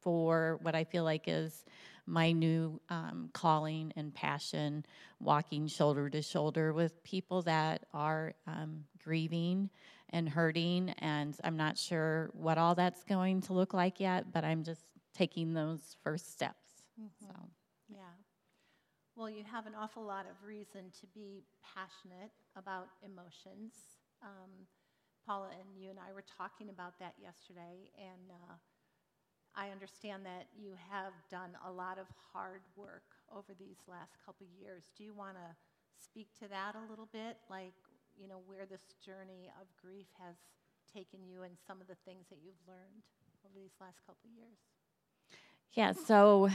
[0.01, 1.65] for what I feel like is
[2.05, 4.85] my new um, calling and passion,
[5.19, 9.69] walking shoulder to shoulder with people that are um, grieving
[10.11, 10.89] and hurting.
[10.99, 14.81] And I'm not sure what all that's going to look like yet, but I'm just
[15.13, 16.83] taking those first steps.
[16.99, 17.25] Mm-hmm.
[17.25, 17.33] So,
[17.89, 18.15] yeah.
[19.15, 21.43] Well, you have an awful lot of reason to be
[21.75, 23.73] passionate about emotions.
[24.21, 24.67] Um,
[25.25, 28.53] Paula and you and I were talking about that yesterday, and uh,
[29.57, 34.45] I understand that you have done a lot of hard work over these last couple
[34.61, 34.83] years.
[34.95, 35.55] Do you want to
[35.97, 37.37] speak to that a little bit?
[37.49, 37.73] Like,
[38.21, 40.35] you know, where this journey of grief has
[40.93, 43.01] taken you and some of the things that you've learned
[43.43, 44.57] over these last couple years?
[45.73, 46.49] Yeah, so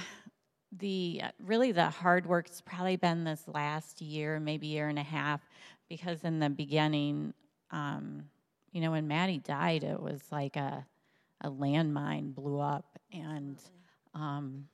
[0.70, 5.40] the really the hard work's probably been this last year, maybe year and a half,
[5.88, 7.34] because in the beginning,
[7.72, 8.24] um,
[8.70, 10.86] you know, when Maddie died, it was like a
[11.42, 13.58] a landmine blew up, and
[14.14, 14.64] um,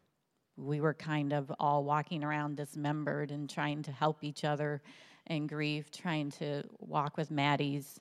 [0.56, 4.82] we were kind of all walking around dismembered and trying to help each other
[5.26, 8.00] in grief, trying to walk with Maddie's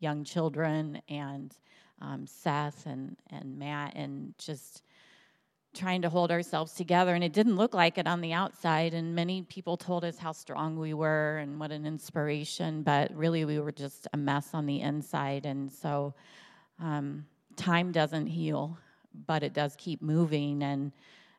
[0.00, 1.56] young children and
[2.00, 4.82] um, Seth and, and Matt, and just
[5.74, 7.14] trying to hold ourselves together.
[7.14, 8.92] And it didn't look like it on the outside.
[8.92, 13.44] And many people told us how strong we were and what an inspiration, but really
[13.44, 15.46] we were just a mess on the inside.
[15.46, 16.14] And so,
[16.78, 17.24] um,
[17.56, 18.78] time doesn't heal,
[19.26, 20.62] but it does keep moving.
[20.62, 20.92] And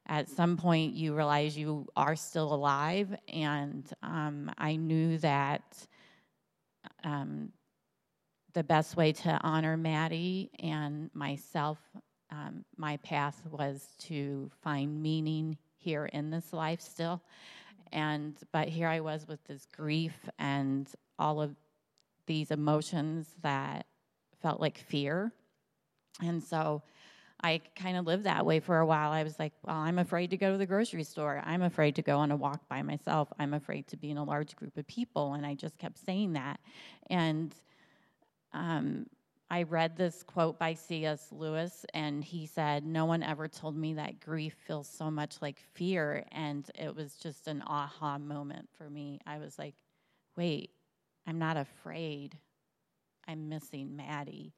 [0.08, 3.16] at some point, you realize you are still alive.
[3.28, 5.88] And um, I knew that
[7.04, 7.52] um,
[8.54, 11.78] the best way to honor Maddie and myself,
[12.32, 17.22] um, my path was to find meaning here in this life still.
[17.92, 21.56] And but here I was with this grief and all of
[22.26, 23.86] these emotions that
[24.42, 25.32] felt like fear
[26.22, 26.82] and so
[27.44, 29.12] I kind of lived that way for a while.
[29.12, 31.42] I was like, well, I'm afraid to go to the grocery store.
[31.46, 33.28] I'm afraid to go on a walk by myself.
[33.38, 35.34] I'm afraid to be in a large group of people.
[35.34, 36.62] And I just kept saying that.
[37.10, 37.54] And
[38.54, 39.08] um,
[39.50, 41.28] I read this quote by C.S.
[41.32, 45.60] Lewis, and he said, No one ever told me that grief feels so much like
[45.74, 46.26] fear.
[46.32, 49.20] And it was just an aha moment for me.
[49.28, 49.76] I was like,
[50.38, 50.72] Wait,
[51.28, 52.38] I'm not afraid.
[53.28, 54.54] I'm missing Maddie.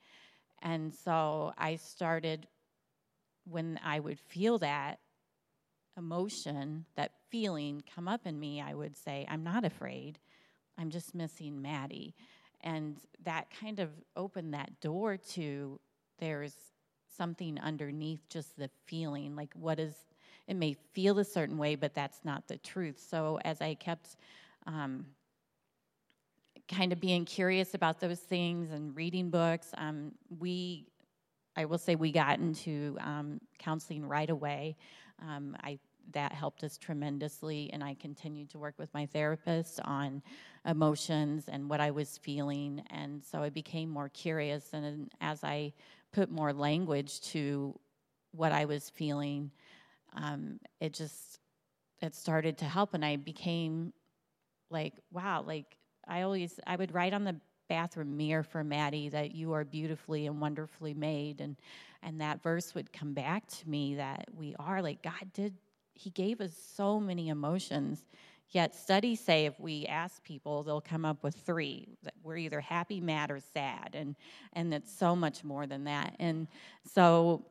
[0.65, 2.47] And so I started,
[3.47, 4.97] when I would feel that
[5.95, 10.17] emotion, that feeling come up in me, I would say, I'm not afraid.
[10.77, 12.15] I'm just missing Maddie.
[12.61, 15.79] And that kind of opened that door to
[16.19, 16.55] there's
[17.15, 19.35] something underneath just the feeling.
[19.35, 19.93] Like, what is,
[20.47, 22.99] it may feel a certain way, but that's not the truth.
[23.07, 24.17] So as I kept,
[24.65, 25.05] um,
[26.67, 29.69] kind of being curious about those things and reading books.
[29.77, 30.87] Um, we,
[31.55, 34.75] I will say, we got into um, counseling right away.
[35.21, 35.79] Um, I
[36.13, 37.69] that helped us tremendously.
[37.73, 40.21] And I continued to work with my therapist on
[40.65, 42.83] emotions and what I was feeling.
[42.89, 44.73] And so I became more curious.
[44.73, 45.73] And as I
[46.11, 47.77] put more language to
[48.31, 49.51] what I was feeling,
[50.13, 51.39] um, it just
[52.01, 52.93] it started to help.
[52.93, 53.93] And I became
[54.69, 55.77] like, wow, like
[56.07, 57.35] I always I would write on the
[57.67, 61.41] bathroom mirror for Maddie that you are beautifully and wonderfully made.
[61.41, 61.55] And
[62.03, 65.55] and that verse would come back to me that we are like God did
[65.93, 68.05] he gave us so many emotions.
[68.49, 72.61] Yet studies say if we ask people they'll come up with three that we're either
[72.61, 73.91] happy mad or sad.
[73.93, 74.15] And
[74.53, 76.15] and it's so much more than that.
[76.19, 76.47] And
[76.93, 77.45] so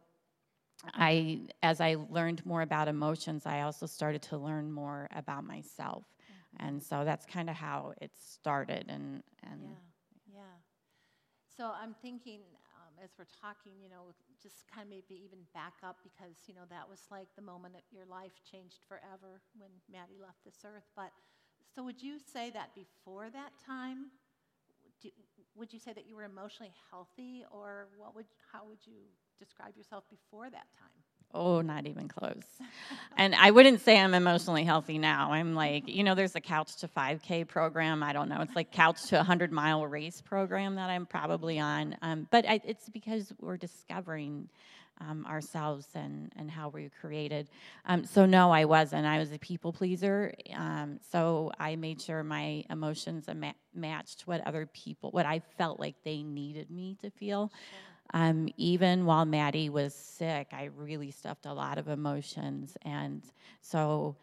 [0.92, 6.04] I as I learned more about emotions I also started to learn more about myself
[6.58, 10.56] and so that's kind of how it started and and yeah, yeah.
[11.56, 12.40] So I'm thinking
[12.82, 16.54] um, as we're talking, you know, just kind of maybe even back up because you
[16.54, 20.64] know that was like the moment that your life changed forever when Maddie left this
[20.64, 20.88] earth.
[20.96, 21.12] But
[21.74, 24.10] so would you say that before that time?
[25.00, 25.10] Do,
[25.54, 29.06] would you say that you were emotionally healthy, or what would how would you
[29.38, 31.03] describe yourself before that time?
[31.34, 32.44] Oh, not even close.
[33.16, 35.32] and I wouldn't say I'm emotionally healthy now.
[35.32, 38.04] I'm like, you know, there's a couch to 5K program.
[38.04, 38.40] I don't know.
[38.40, 41.96] It's like couch to 100 mile race program that I'm probably on.
[42.02, 44.48] Um, but I, it's because we're discovering
[45.00, 47.48] um, ourselves and, and how we are created.
[47.84, 49.04] Um, so, no, I wasn't.
[49.06, 50.32] I was a people pleaser.
[50.54, 53.28] Um, so, I made sure my emotions
[53.74, 57.50] matched what other people, what I felt like they needed me to feel.
[57.50, 57.93] Sure.
[58.12, 62.76] Um, even while Maddie was sick, I really stuffed a lot of emotions.
[62.82, 63.24] And
[63.60, 64.16] so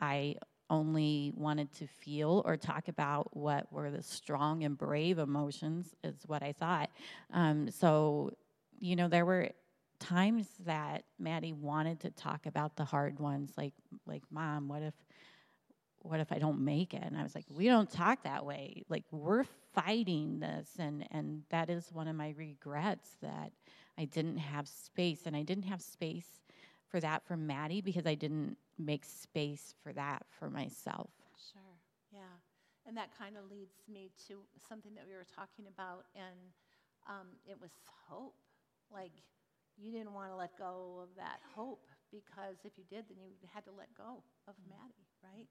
[0.00, 0.36] I
[0.68, 6.22] only wanted to feel or talk about what were the strong and brave emotions, is
[6.26, 6.90] what I thought.
[7.32, 8.32] Um, so,
[8.80, 9.50] you know, there were
[9.98, 13.74] times that Maddie wanted to talk about the hard ones, like,
[14.06, 14.94] like, Mom, what if
[16.02, 17.02] what if I don't make it?
[17.02, 18.82] And I was like, we don't talk that way.
[18.88, 23.52] Like we're fighting this and and that is one of my regrets that
[23.96, 26.42] I didn't have space and I didn't have space
[26.88, 31.10] for that for Maddie because I didn't make space for that for myself.
[31.52, 31.76] Sure.
[32.12, 32.36] Yeah.
[32.86, 34.38] And that kind of leads me to
[34.68, 36.52] something that we were talking about and
[37.08, 37.70] um, it was
[38.08, 38.34] hope.
[38.92, 39.12] Like
[39.78, 43.48] you didn't want to let go of that hope because if you did, then you
[43.54, 44.76] had to let go of mm-hmm.
[44.76, 45.48] Maddie, right?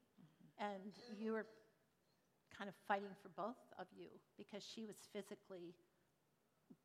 [0.61, 1.49] And you were
[2.53, 5.73] kind of fighting for both of you because she was physically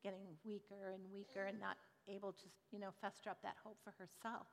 [0.01, 1.77] getting weaker and weaker and not
[2.09, 4.49] able to, you know, fester up that hope for herself.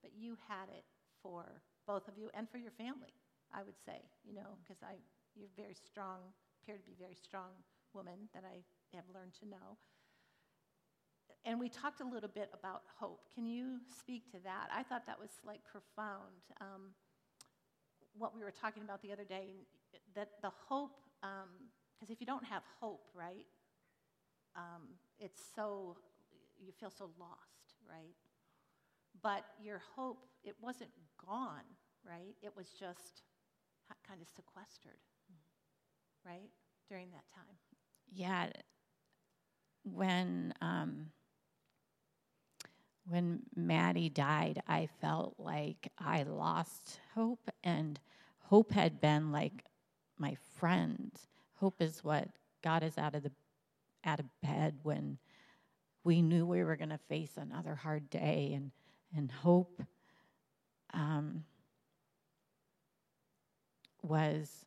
[0.00, 0.88] But you had it
[1.20, 3.12] for both of you and for your family,
[3.52, 4.96] I would say, you know, because I,
[5.36, 7.52] you're very strong, appear to be very strong
[7.92, 8.64] woman that I
[8.96, 9.76] have learned to know.
[11.44, 13.26] And we talked a little bit about hope.
[13.34, 14.70] Can you speak to that?
[14.74, 16.40] I thought that was like profound.
[16.60, 16.94] Um,
[18.16, 19.66] what we were talking about the other day,
[20.14, 23.46] that the hope, because um, if you don't have hope, right,
[24.56, 24.88] um,
[25.18, 25.96] it's so,
[26.60, 28.14] you feel so lost, right?
[29.22, 30.90] But your hope, it wasn't
[31.24, 31.64] gone,
[32.06, 32.34] right?
[32.42, 33.22] It was just
[34.06, 34.98] kind of sequestered,
[36.24, 36.50] right,
[36.88, 37.56] during that time.
[38.10, 38.48] Yeah.
[39.84, 41.06] When, um,
[43.06, 47.98] when Maddie died, I felt like I lost hope, and
[48.44, 49.64] hope had been like
[50.18, 51.10] my friend.
[51.54, 52.28] Hope is what
[52.62, 53.32] got us out of the
[54.04, 55.18] out of bed when
[56.04, 58.70] we knew we were going to face another hard day, and
[59.16, 59.82] and hope
[60.94, 61.44] um,
[64.02, 64.64] was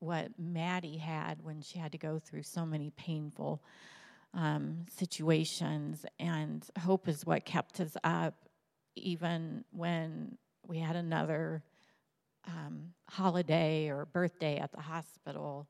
[0.00, 3.62] what Maddie had when she had to go through so many painful
[4.34, 8.34] um, situations, and hope is what kept us up,
[8.96, 11.62] even when we had another
[12.46, 15.68] um, holiday or birthday at the hospital.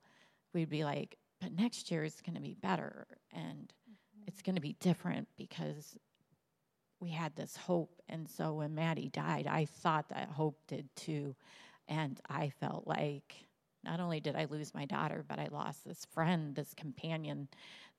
[0.54, 4.24] We'd be like, but next year is going to be better, and mm-hmm.
[4.26, 5.96] it's going to be different because
[7.00, 8.00] we had this hope.
[8.08, 11.36] And so when Maddie died, I thought that hope did too.
[11.86, 13.47] And I felt like
[13.84, 17.48] not only did I lose my daughter, but I lost this friend, this companion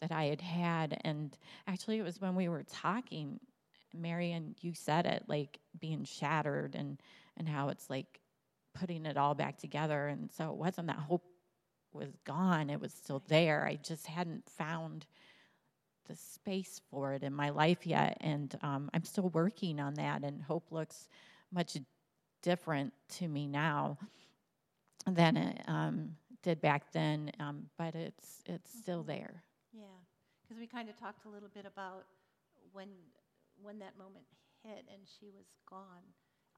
[0.01, 0.99] that I had had.
[1.03, 3.39] And actually, it was when we were talking,
[3.93, 7.01] Marion, you said it, like being shattered and,
[7.37, 8.19] and how it's like
[8.73, 10.07] putting it all back together.
[10.07, 11.23] And so it wasn't that hope
[11.91, 13.65] was gone, it was still there.
[13.65, 15.07] I just hadn't found
[16.07, 18.17] the space for it in my life yet.
[18.21, 21.07] And um, I'm still working on that, and hope looks
[21.51, 21.77] much
[22.41, 23.97] different to me now
[25.07, 29.43] than it um, did back then, um, but it's it's still there.
[29.73, 29.99] Yeah,
[30.41, 32.05] because we kind of talked a little bit about
[32.71, 32.89] when
[33.61, 34.25] when that moment
[34.63, 36.05] hit and she was gone.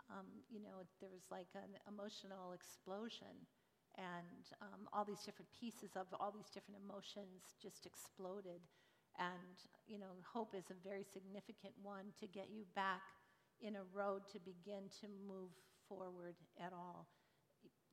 [0.09, 3.47] um, you know, there was like an emotional explosion,
[3.97, 8.61] and um, all these different pieces of all these different emotions just exploded.
[9.19, 13.01] And, you know, hope is a very significant one to get you back
[13.61, 15.51] in a road to begin to move
[15.87, 17.07] forward at all.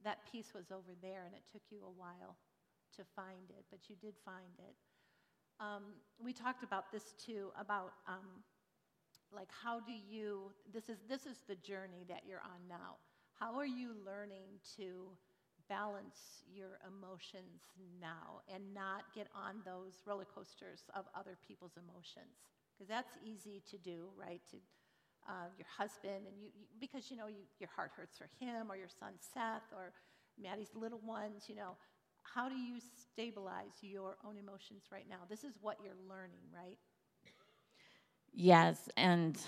[0.04, 2.36] That piece was over there, and it took you a while
[2.96, 4.74] to find it, but you did find it.
[5.60, 8.44] Um, we talked about this too about um,
[9.32, 12.96] like how do you this is this is the journey that you're on now.
[13.38, 15.10] How are you learning to
[15.68, 17.70] balance your emotions
[18.00, 22.38] now and not get on those roller coasters of other people's emotions?
[22.72, 24.40] Because that's easy to do right?
[24.50, 24.56] To
[25.28, 28.70] uh, your husband and you, you because you know you, your heart hurts for him
[28.70, 29.92] or your son seth or
[30.40, 31.76] maddie's little ones you know
[32.22, 36.78] how do you stabilize your own emotions right now this is what you're learning right
[38.34, 39.38] Yes, and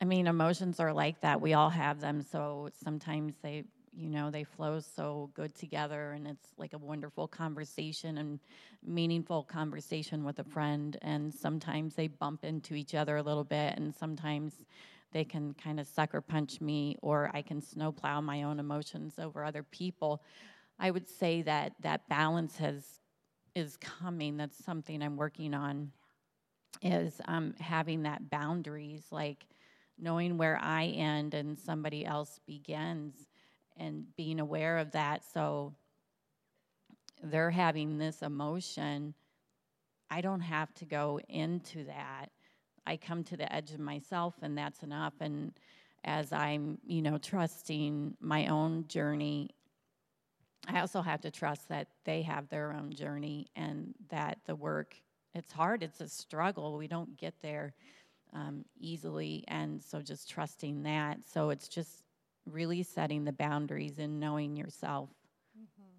[0.00, 1.40] I mean, emotions are like that.
[1.40, 2.22] We all have them.
[2.22, 7.28] So sometimes they, you know, they flow so good together, and it's like a wonderful
[7.28, 8.40] conversation and
[8.84, 10.96] meaningful conversation with a friend.
[11.02, 14.54] And sometimes they bump into each other a little bit, and sometimes
[15.12, 19.44] they can kind of sucker punch me, or I can snowplow my own emotions over
[19.44, 20.22] other people.
[20.78, 23.00] I would say that that balance has
[23.54, 24.36] is coming.
[24.36, 25.90] That's something I'm working on
[26.82, 29.44] is um, having that boundaries, like
[29.98, 33.14] knowing where I end and somebody else begins,
[33.76, 35.22] and being aware of that.
[35.32, 35.74] So
[37.22, 39.14] they're having this emotion.
[40.10, 42.30] I don't have to go into that.
[42.88, 45.12] I come to the edge of myself, and that's enough.
[45.20, 45.52] And
[46.04, 49.50] as I'm, you know, trusting my own journey,
[50.66, 54.96] I also have to trust that they have their own journey and that the work
[55.34, 56.76] it's hard, it's a struggle.
[56.78, 57.74] We don't get there
[58.32, 59.44] um, easily.
[59.48, 61.18] And so just trusting that.
[61.30, 62.02] So it's just
[62.50, 65.10] really setting the boundaries and knowing yourself.
[65.56, 65.94] Mm-hmm.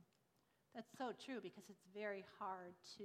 [0.76, 3.04] That's so true because it's very hard to,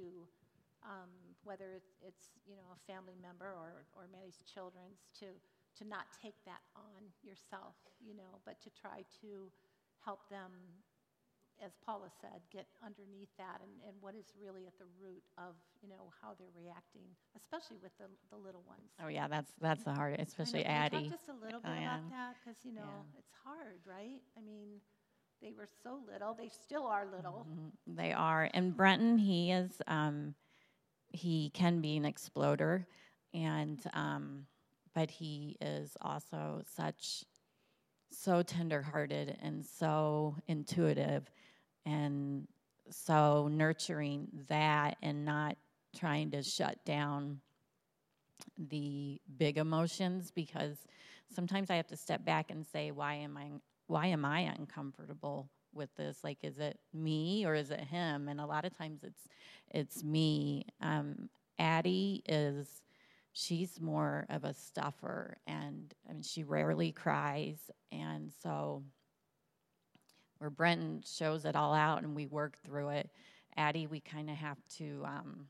[0.84, 1.10] um,
[1.44, 5.32] whether it's, it's, you know a family member or or Maddie's children's, to
[5.80, 9.50] to not take that on yourself, you know, but to try to
[10.04, 10.52] help them
[11.62, 15.54] as Paula said, get underneath that and, and what is really at the root of,
[15.82, 17.06] you know, how they're reacting,
[17.36, 18.90] especially with the, the little ones.
[19.02, 22.10] Oh yeah, that's that's the hardest, especially I talk just a little bit oh, about
[22.10, 22.34] that?
[22.42, 23.18] Because, you know, yeah.
[23.18, 24.20] it's hard, right?
[24.36, 24.82] I mean,
[25.42, 26.34] they were so little.
[26.34, 27.46] They still are little.
[27.48, 27.96] Mm-hmm.
[27.96, 28.50] They are.
[28.52, 30.34] And Brenton, he is, um,
[31.14, 32.86] he can be an exploder.
[33.32, 34.46] And, um,
[34.94, 37.24] but he is also such
[38.10, 41.30] so tenderhearted and so intuitive
[41.84, 42.46] and
[42.90, 45.56] so nurturing that and not
[45.96, 47.40] trying to shut down
[48.56, 50.76] the big emotions because
[51.34, 53.50] sometimes I have to step back and say why am I
[53.86, 58.40] why am I uncomfortable with this like is it me or is it him and
[58.40, 59.28] a lot of times it's
[59.70, 62.82] it's me um, Addie is
[63.32, 67.58] she's more of a stuffer and I mean, she rarely cries.
[67.92, 68.82] And so,
[70.38, 73.10] where Brenton shows it all out and we work through it,
[73.56, 75.46] Addie, we kind of have to um,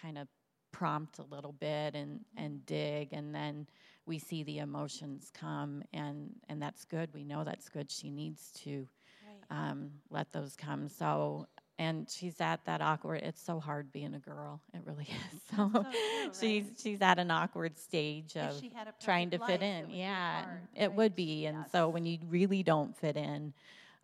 [0.00, 0.28] kind of
[0.76, 3.66] prompt a little bit and, and dig, and then
[4.04, 7.08] we see the emotions come, and, and that's good.
[7.14, 7.90] We know that's good.
[7.90, 8.86] She needs to
[9.26, 9.70] right.
[9.70, 10.88] um, let those come.
[10.88, 11.46] So
[11.78, 15.70] and she's at that awkward it's so hard being a girl it really is so,
[15.74, 15.92] so true,
[16.40, 16.72] she's right?
[16.82, 18.62] she's at an awkward stage of
[18.98, 20.94] trying to fit in yeah hard, it right?
[20.94, 21.70] would be and yes.
[21.70, 23.52] so when you really don't fit in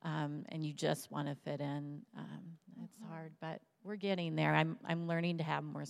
[0.04, 2.42] um, and you just want to fit in um,
[2.84, 3.10] it's mm-hmm.
[3.10, 5.86] hard but we're getting there i'm i'm learning to have more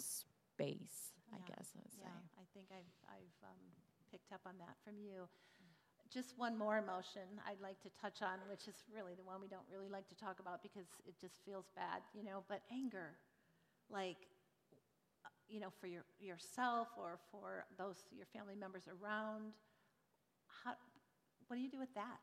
[0.63, 1.35] space yeah.
[1.35, 3.63] i guess i would yeah, say i think i've i've um,
[4.15, 5.27] picked up on that from you
[6.13, 9.49] just one more emotion I'd like to touch on, which is really the one we
[9.49, 13.17] don't really like to talk about because it just feels bad, you know, but anger.
[13.89, 14.29] Like,
[15.49, 19.57] you know, for your, yourself or for those, your family members around.
[20.65, 20.77] How,
[21.49, 22.21] what do you do with that?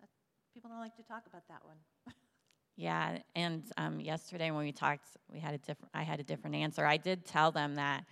[0.00, 0.08] that
[0.54, 1.76] people don't like to talk about that one.
[2.76, 6.56] Yeah, and um, yesterday when we talked, we had a different, I had a different
[6.56, 6.84] answer.
[6.84, 8.04] I did tell them that,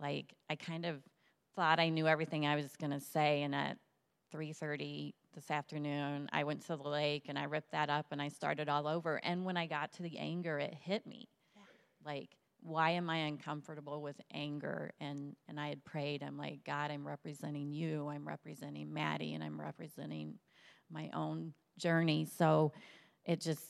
[0.00, 1.02] like, I kind of
[1.56, 3.76] thought I knew everything I was going to say, and at
[4.34, 8.28] 3:30 this afternoon, I went to the lake and I ripped that up and I
[8.28, 9.16] started all over.
[9.24, 11.28] And when I got to the anger, it hit me.
[11.56, 11.62] Yeah.
[12.04, 14.92] Like, why am I uncomfortable with anger?
[15.00, 16.22] And and I had prayed.
[16.22, 18.08] I'm like, God, I'm representing you.
[18.08, 20.38] I'm representing Maddie, and I'm representing
[20.90, 22.26] my own journey.
[22.26, 22.72] So
[23.24, 23.64] it just,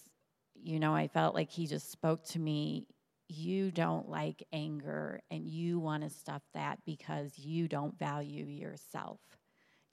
[0.55, 2.87] you know, I felt like He just spoke to me.
[3.29, 9.21] You don't like anger, and you want to stuff that because you don't value yourself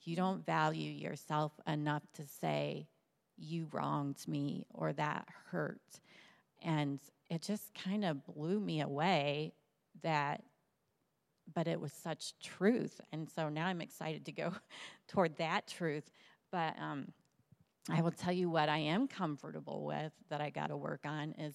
[0.02, 2.88] You don't value yourself enough to say,
[3.36, 5.80] you wronged me or that hurt.
[6.62, 7.00] And
[7.30, 9.54] it just kind of blew me away
[10.02, 10.42] that,
[11.52, 13.00] but it was such truth.
[13.12, 14.52] And so now I'm excited to go
[15.08, 16.10] toward that truth.
[16.50, 17.08] But um,
[17.90, 21.32] I will tell you what I am comfortable with that I got to work on
[21.32, 21.54] is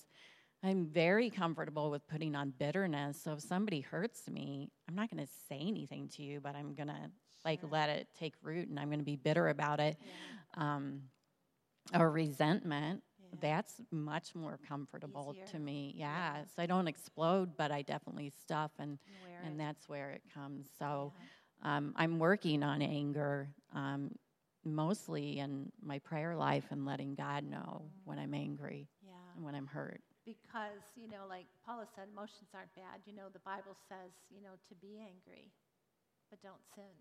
[0.64, 3.22] I'm very comfortable with putting on bitterness.
[3.24, 6.74] So if somebody hurts me, I'm not going to say anything to you, but I'm
[6.74, 7.12] going to
[7.46, 9.98] like let it take root and I'm going to be bitter about it.
[10.02, 10.76] Yeah.
[10.76, 11.02] Um,
[11.98, 13.04] or resentment.
[13.20, 13.38] Yeah.
[13.40, 15.46] That's much more comfortable Easier.
[15.48, 15.94] to me.
[15.96, 16.38] Yeah.
[16.38, 16.44] yeah.
[16.56, 18.98] So I don't explode, but I definitely stuff, and
[19.46, 19.58] and it.
[19.58, 20.68] that's where it comes.
[20.80, 21.14] So
[21.64, 23.50] um, I'm working on anger.
[23.74, 24.12] Um,
[24.76, 29.14] mostly in my prayer life and letting God know when I'm angry yeah.
[29.36, 33.00] and when I'm hurt because, you know, like Paula said, emotions aren't bad.
[33.08, 35.48] You know, the Bible says, you know, to be angry,
[36.28, 36.92] but don't sin.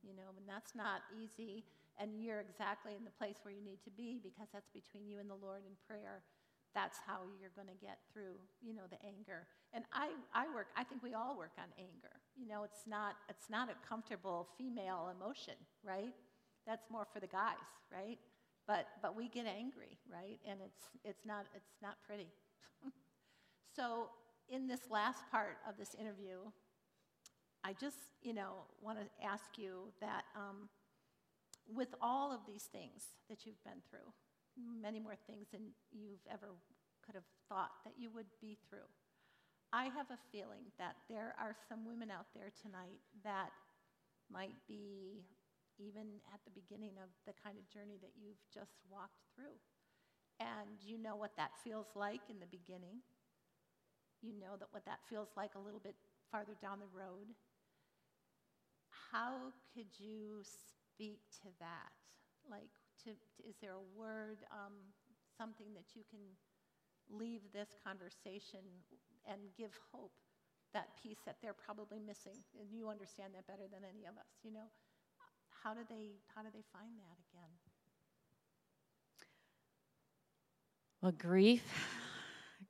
[0.00, 1.68] You know, and that's not easy.
[2.00, 5.20] And you're exactly in the place where you need to be because that's between you
[5.20, 6.24] and the Lord in prayer.
[6.72, 9.44] That's how you're going to get through, you know, the anger.
[9.76, 12.16] And I, I work, I think we all work on anger.
[12.32, 16.16] You know, it's not, it's not a comfortable female emotion, right?
[16.70, 18.16] That's more for the guys, right?
[18.68, 20.38] But, but we get angry, right?
[20.48, 22.28] And it's, it's, not, it's not pretty.
[23.74, 24.06] so,
[24.48, 26.38] in this last part of this interview,
[27.64, 30.68] I just, you know, want to ask you that um,
[31.66, 34.06] with all of these things that you've been through,
[34.80, 36.54] many more things than you've ever
[37.04, 38.86] could have thought that you would be through,
[39.72, 43.50] I have a feeling that there are some women out there tonight that
[44.30, 45.24] might be
[45.80, 49.56] even at the beginning of the kind of journey that you've just walked through
[50.40, 53.04] and you know what that feels like in the beginning.
[54.22, 55.94] You know that what that feels like a little bit
[56.32, 57.28] farther down the road.
[59.12, 61.92] How could you speak to that?
[62.48, 62.72] Like,
[63.04, 64.72] to, to, is there a word, um,
[65.36, 66.20] something that you can
[67.08, 68.64] leave this conversation
[69.28, 70.16] and give hope,
[70.72, 74.40] that piece that they're probably missing, and you understand that better than any of us.
[74.44, 74.68] You know,
[75.62, 77.50] how do they how do they find that again?
[81.02, 81.62] Well, grief,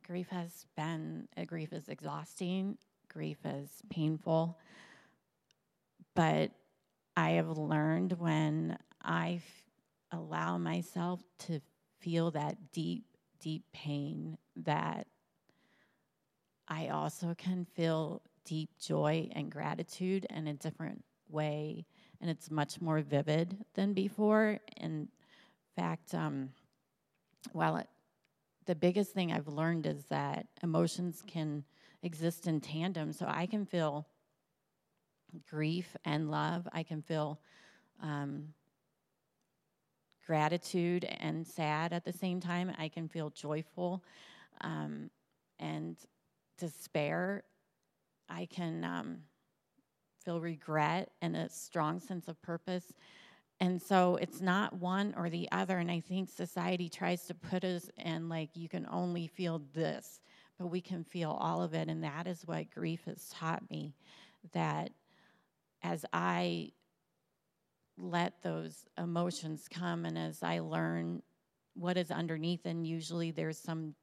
[0.07, 2.79] grief has been, uh, grief is exhausting,
[3.09, 4.57] grief is painful.
[6.15, 6.53] But
[7.17, 9.65] I have learned when I f-
[10.13, 11.61] allow myself to
[11.99, 13.05] feel that deep,
[13.41, 15.09] deep pain, that
[16.69, 21.87] I also can feel deep joy and gratitude in a different way.
[22.21, 24.59] And it's much more vivid than before.
[24.77, 25.09] In
[25.77, 26.51] fact, um,
[27.53, 27.87] while it
[28.67, 31.65] the biggest thing I've learned is that emotions can
[32.03, 33.13] exist in tandem.
[33.13, 34.07] So I can feel
[35.49, 36.69] grief and love.
[36.73, 37.41] I can feel
[38.03, 38.55] um,
[40.27, 42.73] gratitude and sad at the same time.
[42.79, 44.05] I can feel joyful
[44.61, 45.11] um,
[45.59, 45.97] and
[46.59, 47.43] despair.
[48.29, 49.19] I can um,
[50.31, 52.93] feel regret and a strong sense of purpose.
[53.59, 55.79] And so it's not one or the other.
[55.79, 60.21] And I think society tries to put us in like, you can only feel this,
[60.57, 61.89] but we can feel all of it.
[61.89, 63.95] And that is what grief has taught me
[64.53, 64.93] that
[65.83, 66.71] as I
[67.99, 71.23] let those emotions come and as I learn
[71.75, 73.95] what is underneath, and usually there's some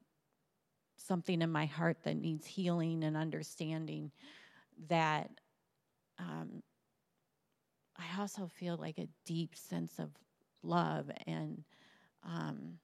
[0.96, 4.10] something in my heart that needs healing and understanding
[4.88, 5.30] that
[6.18, 6.62] um,
[7.96, 10.10] I also feel like a deep sense of
[10.62, 11.64] love and
[12.24, 12.78] um,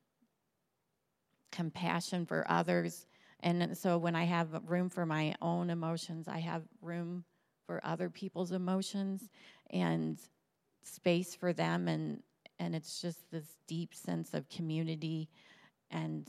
[1.53, 3.07] compassion for others.
[3.41, 7.25] And so when I have room for my own emotions, I have room
[7.67, 9.29] for other people's emotions
[9.71, 10.19] and
[10.83, 11.89] space for them.
[11.89, 12.23] And,
[12.59, 15.29] and it's just this deep sense of community.
[15.91, 16.29] And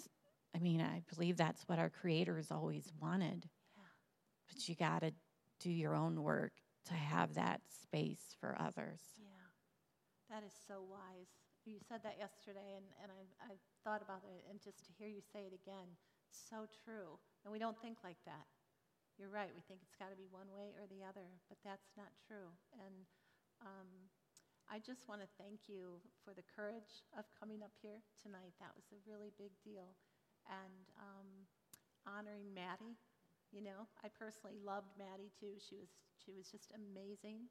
[0.56, 3.48] I mean, I believe that's what our creators always wanted.
[3.76, 3.84] Yeah.
[4.48, 5.12] But you got to
[5.60, 6.52] do your own work
[6.86, 9.02] to have that space for others.
[9.18, 9.50] Yeah,
[10.30, 11.30] that is so wise.
[11.66, 15.10] You said that yesterday, and, and I, I thought about it, and just to hear
[15.10, 15.98] you say it again,
[16.30, 17.18] so true.
[17.42, 18.46] And we don't think like that.
[19.18, 19.50] You're right.
[19.50, 22.52] We think it's got to be one way or the other, but that's not true.
[22.78, 23.08] And
[23.64, 23.90] um,
[24.68, 28.54] I just want to thank you for the courage of coming up here tonight.
[28.60, 29.96] That was a really big deal.
[30.46, 31.30] And um,
[32.06, 33.00] honoring Maddie
[33.52, 35.54] you know, I personally loved Maddie too.
[35.58, 35.90] She was
[36.24, 37.48] she was just amazing,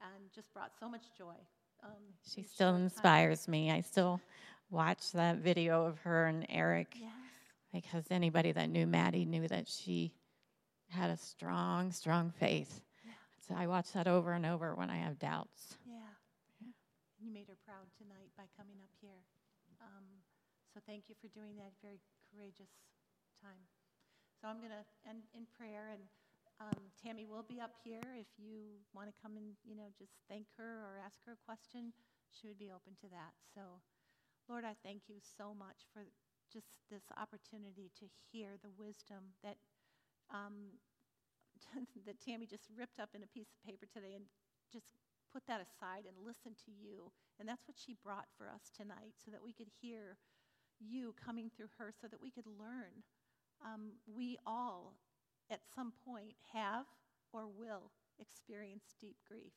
[0.00, 1.36] and just brought so much joy.
[1.84, 3.52] Um, she still inspires time.
[3.52, 3.70] me.
[3.70, 4.20] I still
[4.70, 6.96] watch that video of her and Eric.
[6.98, 7.10] Yes.
[7.72, 10.12] Because anybody that knew Maddie knew that she
[10.88, 12.80] had a strong, strong faith.
[13.04, 13.12] Yeah.
[13.46, 15.76] So I watch that over and over when I have doubts.
[15.84, 15.98] Yeah.
[16.60, 16.72] yeah.
[17.20, 19.20] You made her proud tonight by coming up here.
[19.82, 20.04] Um,
[20.72, 22.00] so thank you for doing that very
[22.32, 22.70] courageous
[23.42, 23.75] time.
[24.36, 26.04] So I'm going to end in prayer, and
[26.60, 28.04] um, Tammy will be up here.
[28.20, 31.44] If you want to come and you know just thank her or ask her a
[31.48, 31.96] question,
[32.28, 33.32] she would be open to that.
[33.56, 33.80] So,
[34.44, 36.04] Lord, I thank you so much for
[36.52, 39.56] just this opportunity to hear the wisdom that
[40.28, 40.76] um,
[42.06, 44.28] that Tammy just ripped up in a piece of paper today and
[44.68, 45.00] just
[45.32, 47.08] put that aside and listen to you.
[47.40, 50.20] And that's what she brought for us tonight, so that we could hear
[50.76, 53.00] you coming through her, so that we could learn
[53.64, 54.94] um, we all,
[55.50, 56.86] at some point, have
[57.32, 59.54] or will experience deep grief.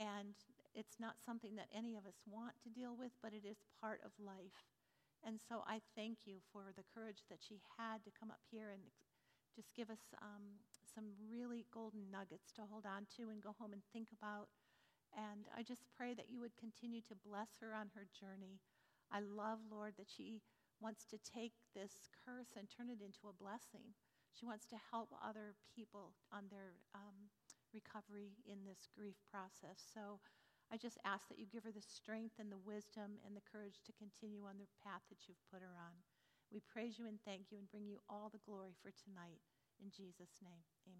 [0.00, 0.34] And
[0.74, 4.00] it's not something that any of us want to deal with, but it is part
[4.04, 4.66] of life.
[5.24, 8.70] And so I thank you for the courage that she had to come up here
[8.70, 8.82] and
[9.54, 10.60] just give us um,
[10.94, 14.48] some really golden nuggets to hold on to and go home and think about.
[15.14, 18.58] And I just pray that you would continue to bless her on her journey.
[19.12, 20.42] I love, Lord, that she
[20.80, 23.94] wants to take this curse and turn it into a blessing.
[24.34, 27.30] She wants to help other people on their um,
[27.72, 29.82] recovery in this grief process.
[29.82, 30.18] So
[30.70, 33.82] I just ask that you give her the strength and the wisdom and the courage
[33.86, 36.02] to continue on the path that you've put her on.
[36.50, 39.42] We praise you and thank you and bring you all the glory for tonight.
[39.82, 40.92] In Jesus' name, amen.